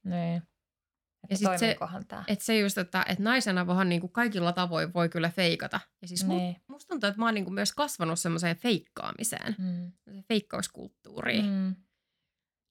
[1.30, 1.30] Niin.
[1.42, 1.60] Ja Että sit
[2.00, 2.24] se- tämä?
[2.28, 5.80] Että se just, että, että naisena vaan niin kuin kaikilla tavoin voi kyllä feikata.
[6.02, 6.56] Ja siis Niin.
[6.68, 9.92] musta tuntuu, että mä oon niin kuin myös kasvanut semmoiseen feikkaamiseen, Mm.
[10.28, 11.76] feikkauskulttuuriin mm.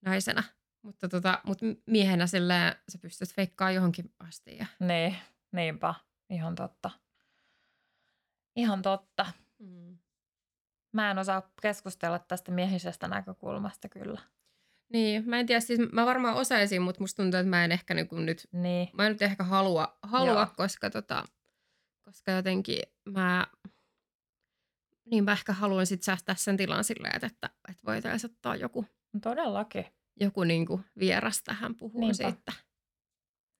[0.04, 0.42] Naisena.
[0.82, 4.56] Mutta tota, mut miehenä silleen sä pystyt feikkaamaan johonkin asti.
[4.56, 4.66] Ja...
[4.80, 5.16] Niin,
[5.52, 5.94] niinpä.
[6.30, 6.90] Ihan totta.
[8.56, 9.26] Ihan totta.
[9.58, 9.98] Mm.
[10.92, 14.20] Mä en osaa keskustella tästä miehisestä näkökulmasta kyllä.
[14.92, 17.94] Niin, mä en tiedä, siis mä varmaan osaisin, mutta musta tuntuu, että mä en ehkä
[17.94, 18.88] niin nyt, Niin.
[18.92, 20.46] mä en nyt ehkä halua, halua Joo.
[20.56, 21.24] koska, tota,
[22.04, 23.46] koska jotenkin mä,
[25.10, 27.26] niin mä ehkä haluan sit säästää sen tilan silleen, että,
[27.68, 28.86] että, voitaisiin ottaa joku,
[29.22, 29.84] Todellakin.
[30.20, 32.14] joku niin kuin vieras tähän puhuu Niinpä.
[32.14, 32.52] siitä,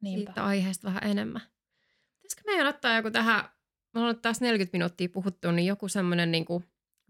[0.02, 0.30] Niinpä.
[0.30, 1.42] siitä aiheesta vähän enemmän.
[2.22, 3.44] Pitäisikö meidän ottaa joku tähän,
[3.94, 6.46] me ollaan taas 40 minuuttia puhuttu, niin joku semmoinen niin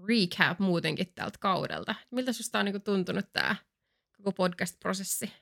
[0.08, 1.94] recap muutenkin tältä kaudelta.
[2.10, 3.56] Miltä susta on niin kuin tuntunut tämä
[4.16, 5.32] koko podcast-prosessi?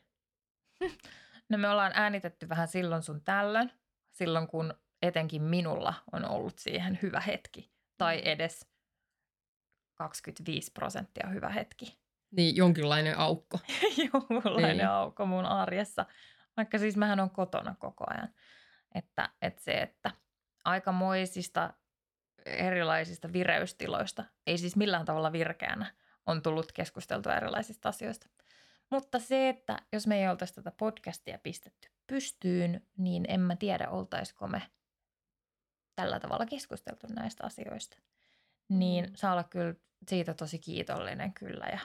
[1.48, 3.70] No me ollaan äänitetty vähän silloin sun tällöin,
[4.10, 7.72] silloin kun etenkin minulla on ollut siihen hyvä hetki.
[7.98, 8.66] Tai edes
[9.94, 11.98] 25 prosenttia hyvä hetki.
[12.30, 13.58] Niin, jonkinlainen aukko.
[14.12, 14.88] Jonkunlainen Niin.
[14.88, 16.06] aukko mun arjessa.
[16.56, 18.28] Vaikka siis mähän on kotona koko ajan.
[18.94, 20.10] Että, että se, että
[20.64, 21.74] aikamoisista
[22.46, 25.94] erilaisista vireystiloista, ei siis millään tavalla virkeänä,
[26.26, 28.26] on tullut keskusteltua erilaisista asioista.
[28.90, 33.88] Mutta se, että jos me ei oltaisi tätä podcastia pistetty pystyyn, niin en mä tiedä,
[33.90, 34.62] oltaisiko me
[35.96, 37.96] tällä tavalla keskusteltu näistä asioista.
[38.68, 39.12] Niin Mm.
[39.14, 39.74] saa olla kyllä
[40.08, 41.78] siitä tosi kiitollinen kyllä ja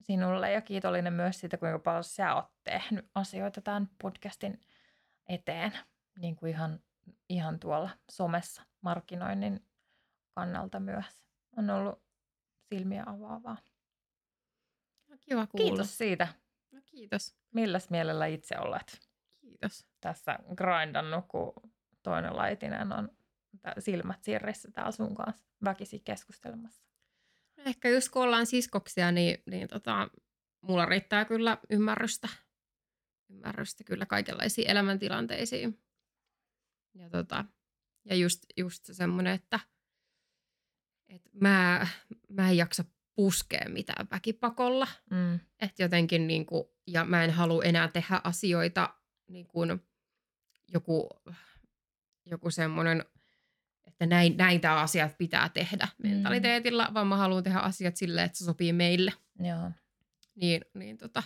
[0.00, 4.60] sinulle ja kiitollinen myös siitä, kuinka paljon sä oot tehnyt asioita tämän podcastin
[5.28, 5.72] eteen,
[6.18, 6.80] niin kuin ihan,
[7.28, 9.66] ihan tuolla somessa markkinoinnin
[10.34, 11.24] kannalta myös.
[11.56, 12.02] On ollut
[12.68, 13.56] silmiä avaavaa.
[15.30, 15.68] Kiva kuulla.
[15.68, 16.28] Kiitos siitä.
[16.70, 17.36] No, kiitos.
[17.54, 19.00] Milläs mielellä itse olet
[19.40, 19.86] Kiitos.
[20.00, 21.52] tässä grindannut, kun
[22.02, 23.10] toinen laitinen on
[23.78, 26.84] silmät sirrissä täällä sun kanssa väkisin keskustelemassa?
[27.56, 30.10] No, ehkä just kun ollaan siskoksia, niin, niin tota,
[30.60, 32.28] mulla riittää kyllä ymmärrystä.
[33.28, 35.82] Ymmärrystä kyllä kaikenlaisiin elämäntilanteisiin.
[36.94, 37.44] Ja, tota,
[38.04, 39.60] ja just, just se semmoinen, että,
[41.08, 41.86] että mä,
[42.28, 42.84] mä en jaksa
[43.20, 44.86] puskea mitään väkipakolla.
[45.10, 45.40] Mm.
[45.60, 48.94] Että jotenkin niin kuin, ja mä en halua enää tehdä asioita
[49.28, 49.80] niin kuin
[50.68, 51.08] joku,
[52.26, 53.04] joku semmoinen,
[53.86, 56.08] että näin, näin tämä asiat pitää tehdä Mm.
[56.08, 59.12] mentaliteetilla, vaan mä haluan tehdä asiat silleen, että se sopii meille.
[59.38, 59.70] Joo.
[60.34, 61.22] Niin, niin tota,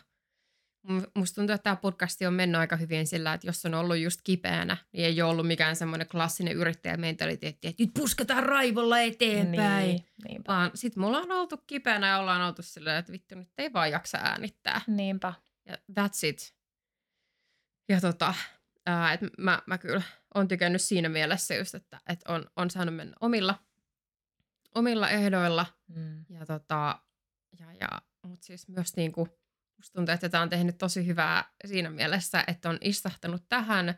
[1.15, 4.21] musta tuntuu, että tämä podcasti on mennyt aika hyvin sillä, että jos on ollut just
[4.25, 9.89] kipeänä, niin ei ole ollut mikään semmoinen klassinen yrittäjämentaliteetti, että nyt pusketaan raivolla eteenpäin.
[9.89, 10.53] Niin, niinpä.
[10.53, 13.91] Vaan sit mulla on oltu kipeänä ja ollaan oltu silleen, että vittu nyt ei vaan
[13.91, 14.81] jaksa äänittää.
[14.87, 15.33] Niinpä.
[15.67, 16.55] Ja that's it.
[17.89, 18.35] Ja tota,
[18.87, 20.03] ää, et mä, mä kyllä
[20.35, 23.59] on tykännyt siinä mielessä just, että et on, on saanut mennä omilla,
[24.75, 25.67] omilla ehdoilla.
[25.89, 26.25] Mm.
[26.29, 26.99] Ja tota,
[27.61, 27.89] ja, ja,
[28.23, 29.29] mutta siis myös niinku,
[29.77, 33.95] musta tuntuu, että tämä on tehnyt tosi hyvää siinä mielessä, että on istahtanut tähän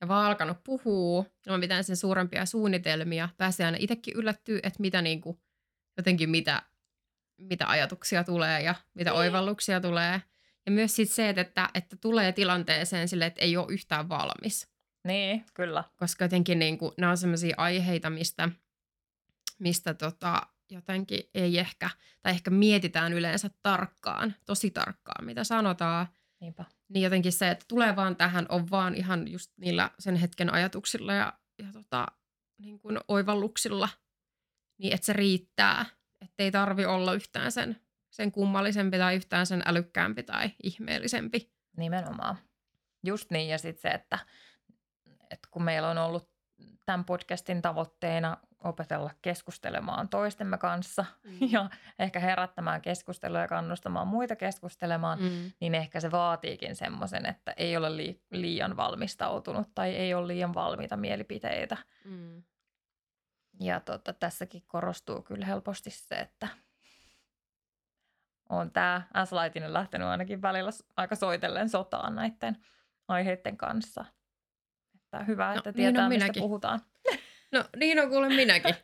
[0.00, 3.28] ja vaan alkanut puhua ilman mitään sen suurempia suunnitelmia.
[3.36, 5.40] Pääsee aina itsekin yllättyä, että mitä niinku,
[5.96, 6.62] jotenkin mitä,
[7.38, 9.18] mitä ajatuksia tulee ja mitä Niin.
[9.18, 10.22] oivalluksia tulee.
[10.66, 14.68] Ja myös sit se, että, että tulee tilanteeseen sille, että ei ole yhtään valmis.
[15.04, 15.84] Niin, kyllä.
[15.96, 18.48] Koska jotenkin niin kuin, nämä on sellaisia aiheita, mistä
[19.58, 21.90] mistä tota, jotenkin ei ehkä,
[22.22, 26.06] tai ehkä mietitään yleensä tarkkaan, tosi tarkkaan, mitä sanotaan.
[26.40, 26.64] Niinpä.
[26.88, 31.14] Niin jotenkin se, että tulee vaan tähän, on vaan ihan just niillä sen hetken ajatuksilla
[31.14, 32.06] ja, ja tota,
[32.58, 33.88] niin kuin oivalluksilla,
[34.78, 35.86] niin että se riittää.
[36.20, 41.52] Että ei tarvi olla yhtään sen, sen kummallisempi tai yhtään sen älykkäämpi tai ihmeellisempi.
[41.76, 42.36] Nimenomaan.
[43.04, 44.18] Just niin, ja sitten se, että,
[45.30, 46.30] että kun meillä on ollut
[46.86, 48.36] tämän podcastin tavoitteena
[48.66, 51.38] opetella keskustelemaan toistemme kanssa mm.
[51.50, 55.52] ja ehkä herättämään keskustelua ja kannustamaan muita keskustelemaan, Mm.
[55.60, 60.54] niin ehkä se vaatiikin semmoisen, että ei ole lii- liian valmistautunut tai ei ole liian
[60.54, 61.76] valmiita mielipiteitä.
[62.04, 62.42] Mm.
[63.60, 66.48] Ja tota, tässäkin korostuu kyllä helposti se, että
[68.48, 72.56] on tämä S-Laitinen lähtenyt ainakin välillä s- aika soitellen sotaan näiden
[73.08, 74.04] aiheiden kanssa.
[74.94, 76.42] Että hyvä, No, että niin tietää, mistä minäkin.
[76.42, 76.80] puhutaan.
[77.56, 78.74] No niin on kuule minäkin.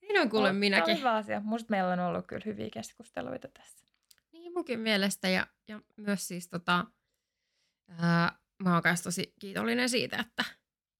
[0.00, 0.98] Niin on kuule On- minäkin.
[0.98, 1.40] Hyvä asia.
[1.40, 3.86] Musta meillä on ollut kyllä hyviä keskusteluita tässä.
[4.32, 6.84] Niin munkin mielestä ja, ja myös siis tota,
[7.98, 10.44] ää, mä oon tosi kiitollinen siitä, että,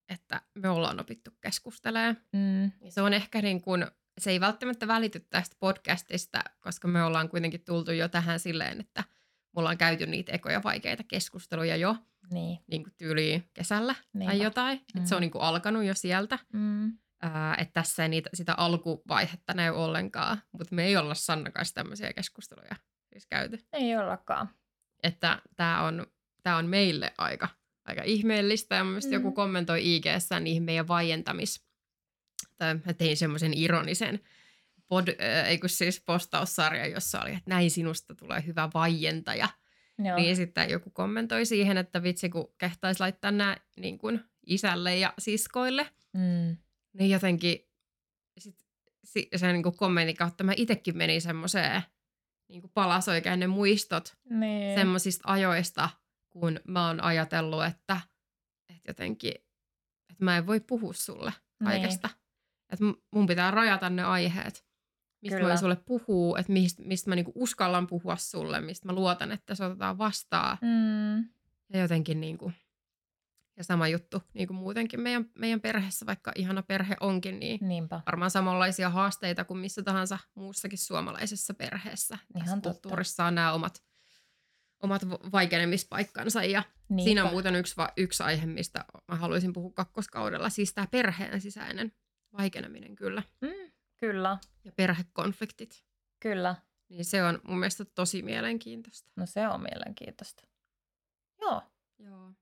[0.08, 2.16] että me ollaan opittu keskustelemaan.
[2.32, 2.64] Mm.
[2.64, 3.86] Ja se on ehkä niin kuin,
[4.18, 9.04] se ei välttämättä välity tästä podcastista, koska me ollaan kuitenkin tultu jo tähän silleen, että
[9.52, 11.96] me ollaan käyty niitä ekoja vaikeita keskusteluja jo
[12.32, 12.58] Niin.
[12.66, 14.32] niin kuin tyyliin kesällä Niinpä.
[14.32, 14.78] tai jotain.
[14.78, 14.98] Mm.
[14.98, 15.20] Että se on Mm.
[15.20, 16.38] niin kuin alkanut jo sieltä.
[16.52, 16.98] Mm.
[17.22, 20.38] Ää, että tässä ei niitä, sitä alkuvaihetta näy ollenkaan.
[20.52, 22.76] Mutta me ei olla Sanna kanssa tämmöisiä keskusteluja
[23.12, 23.58] siis käyty.
[23.72, 24.48] Ei ollakaan.
[25.02, 26.06] Että tämä on,
[26.42, 27.48] tää on meille aika,
[27.84, 28.74] aika ihmeellistä.
[28.74, 29.12] Ja Mm.
[29.12, 30.04] joku kommentoi ig
[30.40, 31.64] niihin meidän vaientamis...
[32.58, 34.20] Tai mä tein semmoisen ironisen
[34.88, 39.48] pod, äh, ei kun siis postaussarja, jossa oli, että näin sinusta tulee hyvä vaientaja.
[39.98, 40.16] Joo.
[40.16, 45.14] Niin sitten joku kommentoi siihen, että vitsi kun kehtaisi laittaa nämä niin kuin isälle ja
[45.18, 45.88] siskoille.
[46.12, 46.56] Mm.
[46.92, 47.68] Niin jotenkin
[48.38, 48.56] sit,
[49.04, 51.82] si, sen niin kuin kommentin kautta mä itsekin menin semmoiseen
[52.48, 54.74] niin kuin palas oikein ne muistot Niin.
[54.78, 55.88] semmoisista ajoista,
[56.30, 58.00] kun mä oon ajatellut, että,
[58.70, 59.34] että jotenkin,
[60.10, 61.32] että mä en voi puhua sulle
[61.64, 62.08] kaikesta.
[62.72, 64.64] Että m- mun pitää rajata ne aiheet,
[65.22, 65.48] mistä mä Kyllä.
[65.48, 69.54] voin sulle puhua, että mistä, mistä mä niinku uskallan puhua sulle, mistä mä luotan, että
[69.54, 70.58] se otetaan vastaan.
[70.60, 71.18] Mm.
[71.72, 72.52] Ja jotenkin niinku,
[73.56, 78.00] ja sama juttu niin kuin muutenkin meidän, meidän perheessä, vaikka ihana perhe onkin, niin Niinpä.
[78.06, 82.18] varmaan samanlaisia haasteita kuin missä tahansa muussakin suomalaisessa perheessä.
[82.32, 82.80] Tässä Ihan totta.
[82.80, 83.82] kulttuurissa on nämä omat,
[84.82, 87.04] omat va- vaikenemispaikkansa ja Niinpä.
[87.04, 91.92] siinä on muuten yksi, yksi aihe, mistä mä haluaisin puhua kakkoskaudella, siis tämä perheen sisäinen
[92.38, 93.71] vaikeneminen kyllä Mm.
[94.02, 95.84] Kyllä, ja perhekonfliktit.
[96.20, 96.56] kyllä.
[96.88, 99.10] Niin se on mun mielestä tosi mielenkiintoista.
[99.16, 100.42] No se on mielenkiintoista.
[101.40, 101.62] Joo.
[101.98, 102.32] Joo.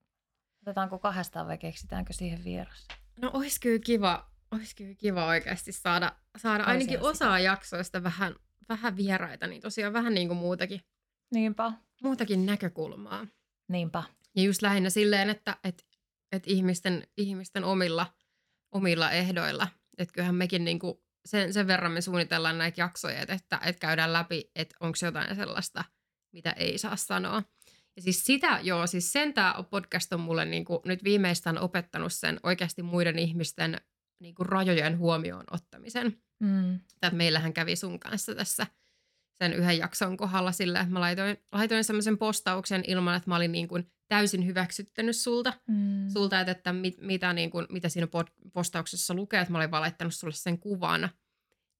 [0.62, 2.88] Otetaanko kahdestaan vai keksitäänkö siihen vieras?
[3.20, 8.34] No ois kyllä kiva, ois kyllä kiva oikeasti saada, saada ainakin osaa jaksoista vähän,
[8.68, 10.80] vähän vieraita, niin tosiaan vähän niin kuin muutakin,
[11.34, 11.72] Niinpä.
[12.02, 13.26] muutakin näkökulmaa.
[13.68, 14.02] Niinpä.
[14.36, 15.86] Ja just lähinnä silleen, että et,
[16.32, 18.14] et ihmisten, ihmisten omilla,
[18.72, 19.68] omilla ehdoilla.
[19.98, 24.50] Että kyllähän mekin niinku sen, sen verran me suunnitellaan näitä jaksoja, että, että, käydään läpi,
[24.54, 25.84] että onko jotain sellaista,
[26.32, 27.42] mitä ei saa sanoa.
[27.96, 32.40] Ja siis sitä, joo, siis sen tämä podcast on mulle niinku nyt viimeistään opettanut sen
[32.42, 33.80] oikeasti muiden ihmisten
[34.20, 36.22] niinku rajojen huomioon ottamisen.
[36.40, 36.74] Mm.
[36.74, 38.66] Että meillähän kävi sun kanssa tässä
[39.34, 43.52] sen yhden jakson kohdalla sillä, että mä laitoin, laitoin semmoisen postauksen ilman, että mä olin
[43.52, 46.08] niin kuin täysin hyväksyttänyt sulta, Mm.
[46.08, 48.08] sulta että, että mit, mitä, niin kuin, mitä siinä
[48.52, 51.10] postauksessa lukee, että mä olin vaan laittanut sulle sen kuvan,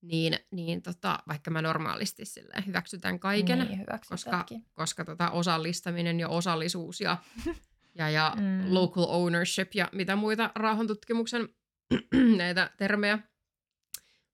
[0.01, 6.29] niin, niin tota, vaikka mä normaalisti silleen hyväksytän kaiken, Niin, koska, koska tota osallistaminen ja
[6.29, 7.17] osallisuus ja,
[7.99, 8.73] ja, ja mm.
[8.73, 11.49] local ownership ja mitä muita rauhantutkimuksen
[12.37, 13.19] näitä termejä.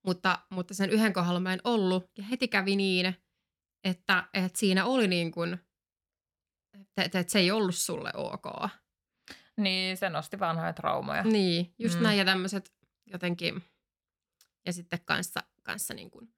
[0.06, 3.14] Mutta, mutta sen yhden kohdalla mä en ollut ja heti kävi niin,
[3.84, 5.58] että, että siinä oli niin kuin,
[7.02, 8.70] että, että se ei ollut sulle ok.
[9.56, 11.22] Niin, se nosti vanhoja traumoja.
[11.22, 12.02] Niin, just Mm.
[12.02, 12.72] näin ja tämmöiset
[13.06, 13.62] jotenkin,
[14.66, 16.34] ja sitten kanssa, kanssa niin kuin,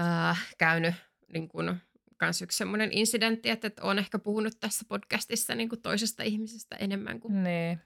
[0.00, 0.94] äh, käynyt
[1.32, 1.80] niin kuin,
[2.16, 6.76] kans yksi semmoinen incidentti, että, että olen ehkä puhunut tässä podcastissa niin kuin toisesta ihmisestä
[6.76, 7.80] enemmän kuin Niin,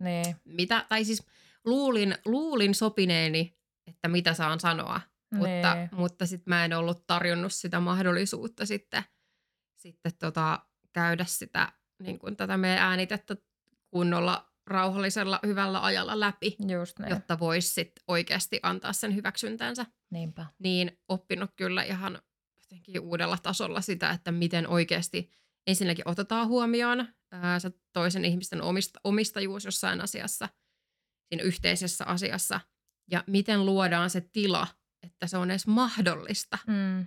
[0.00, 1.26] niin, mitä, tai siis
[1.64, 5.00] luulin, luulin sopineeni, että mitä saan sanoa,
[5.34, 5.88] mutta, niin.
[5.92, 9.02] mutta sitten mä en ollut tarjonnut sitä mahdollisuutta sitten,
[9.76, 10.66] sitten tota,
[10.96, 11.72] käydä sitä,
[12.02, 13.36] niin kuin tätä meidän äänitettä
[13.90, 19.86] kunnolla rauhallisella, hyvällä ajalla läpi, Just niin, jotta voisi sitten oikeasti antaa sen hyväksyntänsä.
[20.10, 20.46] niinpä.
[20.58, 22.22] Niin oppinut kyllä ihan
[22.56, 25.30] jotenkin uudella tasolla sitä, että miten oikeasti
[25.66, 30.48] ensinnäkin otetaan huomioon ää, se toisen ihmisten omista, omistajuus jossain asiassa,
[31.28, 32.60] siinä yhteisessä asiassa.
[33.10, 34.66] ja miten luodaan se tila,
[35.02, 36.58] että se on edes mahdollista.
[36.66, 37.06] Mm.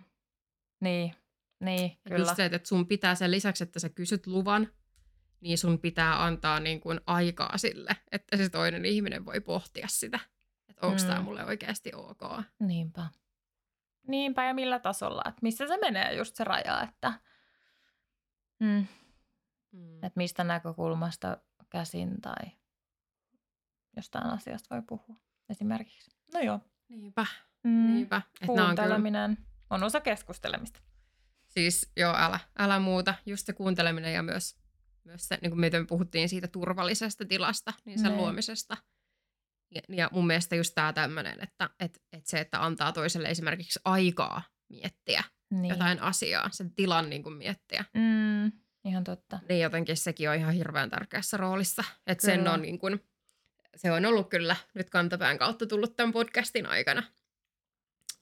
[0.82, 1.16] Niin,
[1.60, 2.36] niin, Et kyllä.
[2.36, 4.68] Se, että sun pitää sen lisäksi, että sä kysyt luvan,
[5.41, 10.20] niin sun pitää antaa niin kuin aikaa sille, että se toinen ihminen voi pohtia sitä,
[10.68, 11.07] että onko mm.
[11.07, 12.22] tämä mulle oikeasti ok.
[12.60, 13.05] Niinpä.
[14.07, 17.14] Niinpä ja millä tasolla, että missä se menee just se raja, että,
[18.60, 18.86] mm,
[19.72, 19.95] Mm.
[19.95, 21.38] että mistä näkökulmasta
[21.70, 22.51] käsin tai
[23.95, 25.16] jostain asiasta voi puhua
[25.49, 26.12] esimerkiksi.
[26.34, 26.60] No joo.
[26.89, 27.26] Niinpä,
[27.64, 28.16] Mm, niinpä.
[28.18, 29.38] Et nää on kyllä, Kuunteleminen
[29.70, 30.80] on osa keskustelemista.
[31.50, 33.14] Siis joo, älä, älä muuta.
[33.26, 34.56] Just se kuunteleminen ja myös,
[35.04, 38.18] myös se, niin kuin miten me puhuttiin siitä turvallisesta tilasta, niin sen Niin.
[38.18, 38.78] luomisesta.
[39.76, 43.80] Ja, ja mun mielestä just tämä tämmöinen, että et, et se, että antaa toiselle esimerkiksi
[43.86, 45.70] aikaa miettiä Niin.
[45.70, 47.86] jotain asiaa, sen tilan niin kuin miettiä.
[47.93, 48.52] Mm,
[48.86, 49.39] ihan totta.
[49.50, 51.84] Niin jotenkin sekin on ihan hirveän tärkeässä roolissa.
[52.08, 53.00] Että sen on niin kuin,
[53.76, 57.04] se on ollut kyllä nyt kantapään kautta tullut tämän podcastin aikana,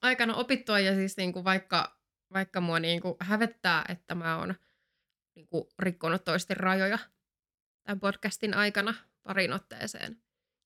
[0.02, 0.78] aikana opittua.
[0.80, 1.97] Ja siis niin kuin vaikka,
[2.32, 4.54] vaikka mua niin kuin hävettää, että mä oon
[5.34, 6.98] niin kuin rikkonut toisten rajoja
[7.82, 10.22] tämän podcastin aikana parin otteeseen,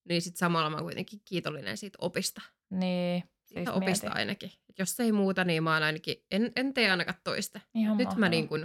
[0.08, 2.42] niin sitten samalla mä oon kuitenkin kiitollinen siitä opista.
[2.70, 3.24] Niin.
[3.44, 4.18] Siitä Siis opista mieti.
[4.18, 4.50] ainakin.
[4.68, 7.60] Et jos ei muuta, niin mä oon ainakin, en, en tee ainakaan toista.
[7.74, 8.60] Ihan nyt mä, niin kun,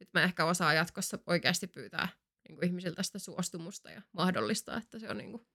[0.00, 2.08] nyt mä ehkä osaan jatkossa oikeasti pyytää
[2.48, 5.46] niin ihmisiltä sitä suostumusta ja mahdollistaa, että se on niin kun,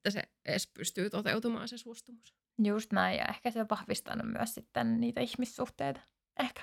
[0.00, 2.34] että se edes pystyy toteutumaan se suostumus.
[2.64, 6.00] Just näin, ja ehkä se on vahvistanut myös sitten niitä ihmissuhteita.
[6.40, 6.62] Ehkä.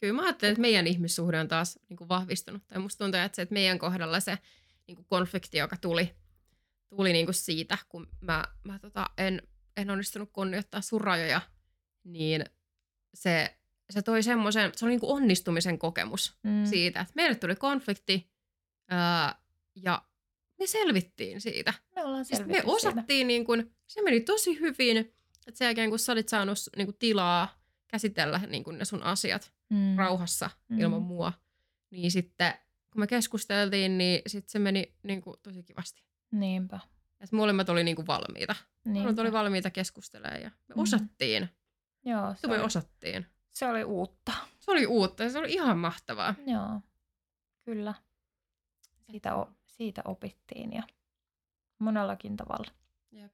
[0.00, 2.62] Kyllä mä ajattelen, että meidän ihmissuhde on taas niin kuin vahvistunut.
[2.66, 4.38] Tai musta tuntuu, että, se, että meidän kohdalla se
[4.86, 6.16] niin kuin konflikti, joka tuli,
[6.88, 9.42] tuli niin kuin siitä, kun mä, mä tota, en,
[9.76, 11.40] en onnistunut kunnioittaa sun rajoja,
[12.04, 12.44] niin
[13.14, 13.58] se,
[13.90, 16.66] se toi semmoisen, se oli niin kuin onnistumisen kokemus Mm.
[16.66, 18.30] siitä, että meille tuli konflikti
[18.88, 19.38] ää,
[19.74, 20.02] ja
[20.58, 21.74] me selvittiin siitä.
[21.96, 25.90] Me ollaan Siis selvitty me osattiin, niin kun, se meni tosi hyvin, että sen jälkeen
[25.90, 29.96] kun sä olit saanut niin kun, tilaa käsitellä niin kun, ne sun asiat mm.
[29.96, 30.80] rauhassa Mm.
[30.80, 31.32] ilman mua,
[31.90, 32.54] niin sitten
[32.92, 36.02] kun me keskusteltiin, niin sitten se meni niin kun, tosi kivasti.
[36.30, 36.80] Niinpä.
[37.20, 38.54] Että molemmat oli niin kun, valmiita.
[38.84, 39.00] Niinpä.
[39.00, 40.80] Molemmat oli valmiita keskustelemaan ja me Mhm.
[40.80, 41.48] osattiin.
[42.04, 43.26] Joo, se me oli, osattiin.
[43.52, 44.32] se oli uutta.
[44.58, 46.34] Se oli uutta ja se oli ihan mahtavaa.
[46.46, 46.80] Joo,
[47.64, 47.94] kyllä.
[49.10, 50.82] Siitä, o- siitä opittiin ja
[51.78, 52.70] monellakin tavalla.
[53.12, 53.32] Jep.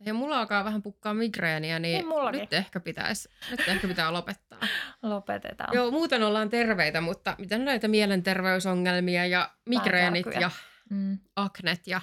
[0.00, 4.58] Ja mulla alkaa vähän pukkaa migreeniä, niin Niin nyt ehkä, pitäisi, nyt ehkä pitää lopettaa.
[5.02, 5.74] Lopetetaan.
[5.74, 10.50] Joo, muuten ollaan terveitä, mutta miten näitä mielenterveysongelmia ja migreenit ja
[10.90, 11.18] Mm.
[11.36, 12.00] aknet ja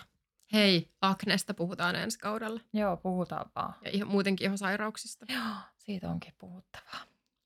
[0.54, 2.60] hei, aknesta puhutaan ensi kaudella.
[2.74, 3.74] Joo, puhutaan vaan.
[3.86, 5.26] Ja ihan, muutenkin ihan sairauksista.
[5.30, 7.00] Joo, siitä onkin puhuttavaa.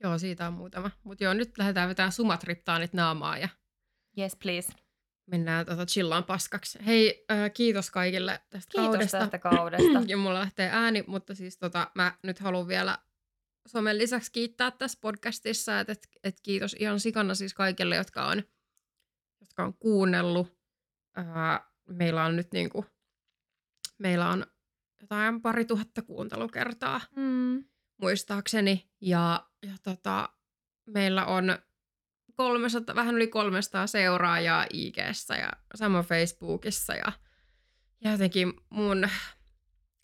[0.04, 0.92] Joo, siitä on muutama.
[1.04, 3.50] Mutta joo, nyt lähdetään vetämään sumatriptaanit naamaa ja
[4.18, 4.74] Yes, please.
[5.26, 6.80] Mennään tota chillaan paskaksi.
[6.86, 9.18] Hei, äh, kiitos kaikille tästä Kiitos kaudesta.
[9.18, 10.00] tästä kaudesta.
[10.08, 12.98] ja mulla lähtee ääni, mutta siis tota, mä nyt haluan vielä
[13.68, 18.44] somen lisäksi kiittää tässä podcastissa, että et, et kiitos ihan sikana siis kaikille, jotka on,
[19.42, 20.58] jotka on kuunnellut.
[21.16, 22.86] Ää, meillä on nyt niinku,
[23.98, 24.46] meillä on
[25.02, 27.64] jotain pari tuhatta kuuntelukertaa mm.
[28.02, 28.90] muistaakseni.
[29.02, 30.30] Ja, ja tota,
[30.86, 31.58] meillä on
[32.42, 36.96] 300, vähän yli 300 seuraajaa IGssä ja sama Facebookissa.
[36.96, 37.12] Ja,
[38.04, 39.08] ja jotenkin mun,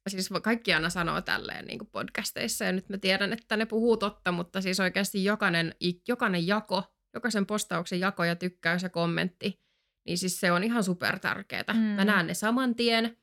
[0.08, 3.98] siis kaikki aina sanoo tälleen niin kuin podcasteissa ja nyt mä tiedän, että ne puhuu
[3.98, 5.76] totta, mutta siis oikeasti jokainen,
[6.08, 6.84] jokainen jako,
[7.14, 9.62] jokaisen postauksen jako ja tykkäys ja kommentti,
[10.06, 11.74] niin siis se on ihan super tärkeää.
[11.74, 11.80] Mm.
[11.80, 13.18] Mä näen ne saman tien,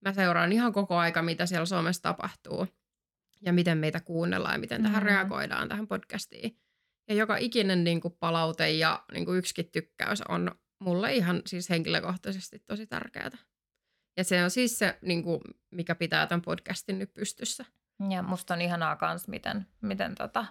[0.00, 2.66] mä seuraan ihan koko aika, mitä siellä Suomessa tapahtuu
[3.44, 5.06] ja miten meitä kuunnellaan ja miten tähän Mm.
[5.06, 6.61] reagoidaan tähän podcastiin.
[7.12, 11.70] Ja joka ikinen niin kuin palaute ja niin kuin yksikin tykkäys on mulle ihan siis
[11.70, 13.30] henkilökohtaisesti tosi tärkeää.
[14.16, 15.40] Ja se on siis se, niin kuin,
[15.70, 17.64] mikä pitää tämän podcastin nyt pystyssä.
[18.10, 20.46] Ja musta on ihanaa kans, miten, miten tota,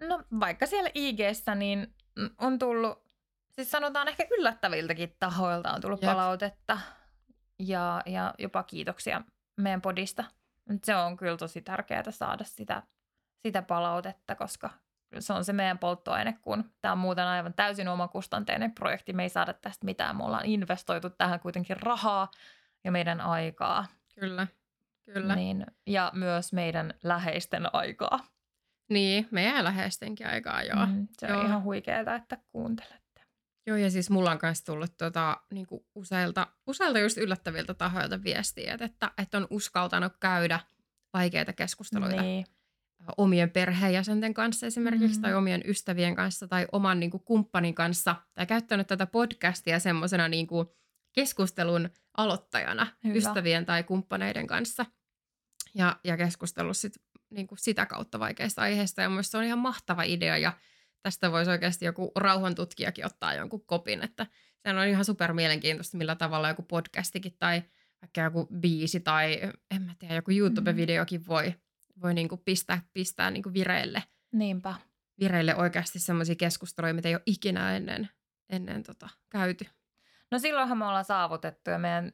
[0.00, 1.94] no vaikka siellä IGssä niin
[2.38, 3.04] on tullut,
[3.50, 6.10] siis sanotaan ehkä yllättäviltäkin tahoilta on tullut Jep.
[6.10, 6.78] palautetta
[7.58, 9.22] ja, ja jopa kiitoksia
[9.56, 10.24] meidän podista.
[10.68, 12.82] Mut Se on kyllä tosi tärkeää saada sitä,
[13.42, 14.70] sitä palautetta, koska
[15.18, 19.12] se on se meidän polttoaine, kun tämä on muuten aivan täysin omakustanteinen projekti.
[19.12, 20.16] Me ei saada tästä mitään.
[20.16, 22.30] Me ollaan investoitu tähän kuitenkin rahaa
[22.84, 23.86] ja meidän aikaa.
[24.20, 24.46] Kyllä,
[25.04, 25.36] kyllä.
[25.36, 28.18] Niin, ja myös meidän läheisten aikaa.
[28.90, 30.86] niin meidän läheistenkin aikaa, joo.
[30.86, 31.08] Mm.
[31.18, 31.42] Se on Joo.
[31.42, 33.22] ihan huikeaa, että kuuntelette.
[33.66, 38.22] Joo, ja siis mulla on myös tullut tota, niin kuin useilta, useilta just yllättäviltä tahoilta
[38.22, 40.60] viestiä, että, että on uskaltanut käydä
[41.12, 42.46] vaikeita keskusteluita Niin.
[43.16, 45.22] Omien perheenjäsenten kanssa esimerkiksi, Mm.
[45.22, 50.28] tai omien ystävien kanssa, tai oman niin kuin, kumppanin kanssa, tai käyttänyt tätä podcastia semmoisena
[50.28, 50.66] niin kuin,
[51.12, 53.14] keskustelun aloittajana Hyvä.
[53.14, 54.86] ystävien tai kumppaneiden kanssa
[55.74, 56.92] ja, ja keskustellut sit,
[57.30, 59.02] niin kuin sitä kautta vaikeista aiheista.
[59.02, 60.52] Ja mun se on ihan mahtava idea ja
[61.02, 64.26] tästä voisi oikeasti joku rauhantutkijakin ottaa jonkun kopin, että
[64.62, 67.62] se on ihan super mielenkiintoista, millä tavalla joku podcastikin tai
[68.02, 69.40] vaikka joku biisi tai
[69.70, 71.54] en mä tiedä, joku YouTube-videokin voi,
[72.02, 74.74] voi niin kuin pistää, pistää niin kuin vireille, Niinpä.
[75.20, 78.08] vireille oikeasti semmoisia keskusteluja, mitä ei ole ikinä ennen,
[78.48, 79.66] ennen tota, käyty.
[80.30, 82.12] No silloinhan me ollaan saavutettu ja meidän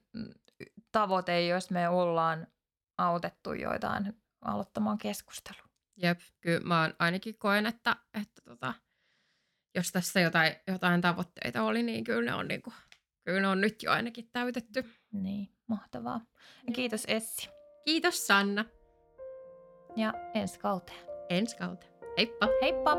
[0.93, 2.47] tavoite, jos me ollaan
[2.99, 5.69] autettu joitain aloittamaan keskustelua.
[5.97, 8.75] Jep, kyllä mä oon ainakin koen, että, että tota,
[9.75, 12.73] jos tässä jotain, jotain tavoitteita oli, niin kyllä ne on, niinku,
[13.25, 14.85] kyllä ne on nyt jo ainakin täytetty.
[15.13, 16.21] Niin, mahtavaa.
[16.67, 17.49] Ja kiitos Essi.
[17.85, 18.65] Kiitos Sanna.
[19.99, 20.99] Ja ensi kauteen.
[21.29, 21.87] Ensi kautta.
[22.17, 22.49] Heippa!
[22.63, 22.97] Heippa!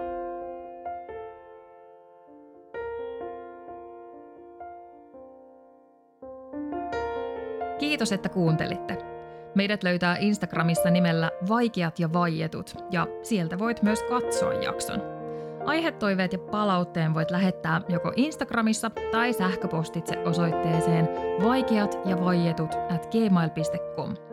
[7.77, 8.97] Kiitos, että kuuntelitte.
[9.55, 15.01] Meidät löytää Instagramissa nimellä Vaikeat ja vaietut, ja sieltä voit myös katsoa jakson.
[15.65, 21.09] Aihetoiveet ja palautteen voit lähettää joko Instagramissa tai sähköpostitse osoitteeseen
[21.43, 24.28] vaikeat ja vaietut at gmail.com.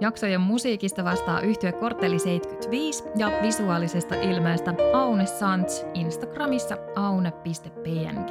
[0.00, 8.30] Jaksojen musiikista vastaa yhtye Kortteli 75 ja visuaalisesta ilmeestä Aune Sants Instagramissa aune.png.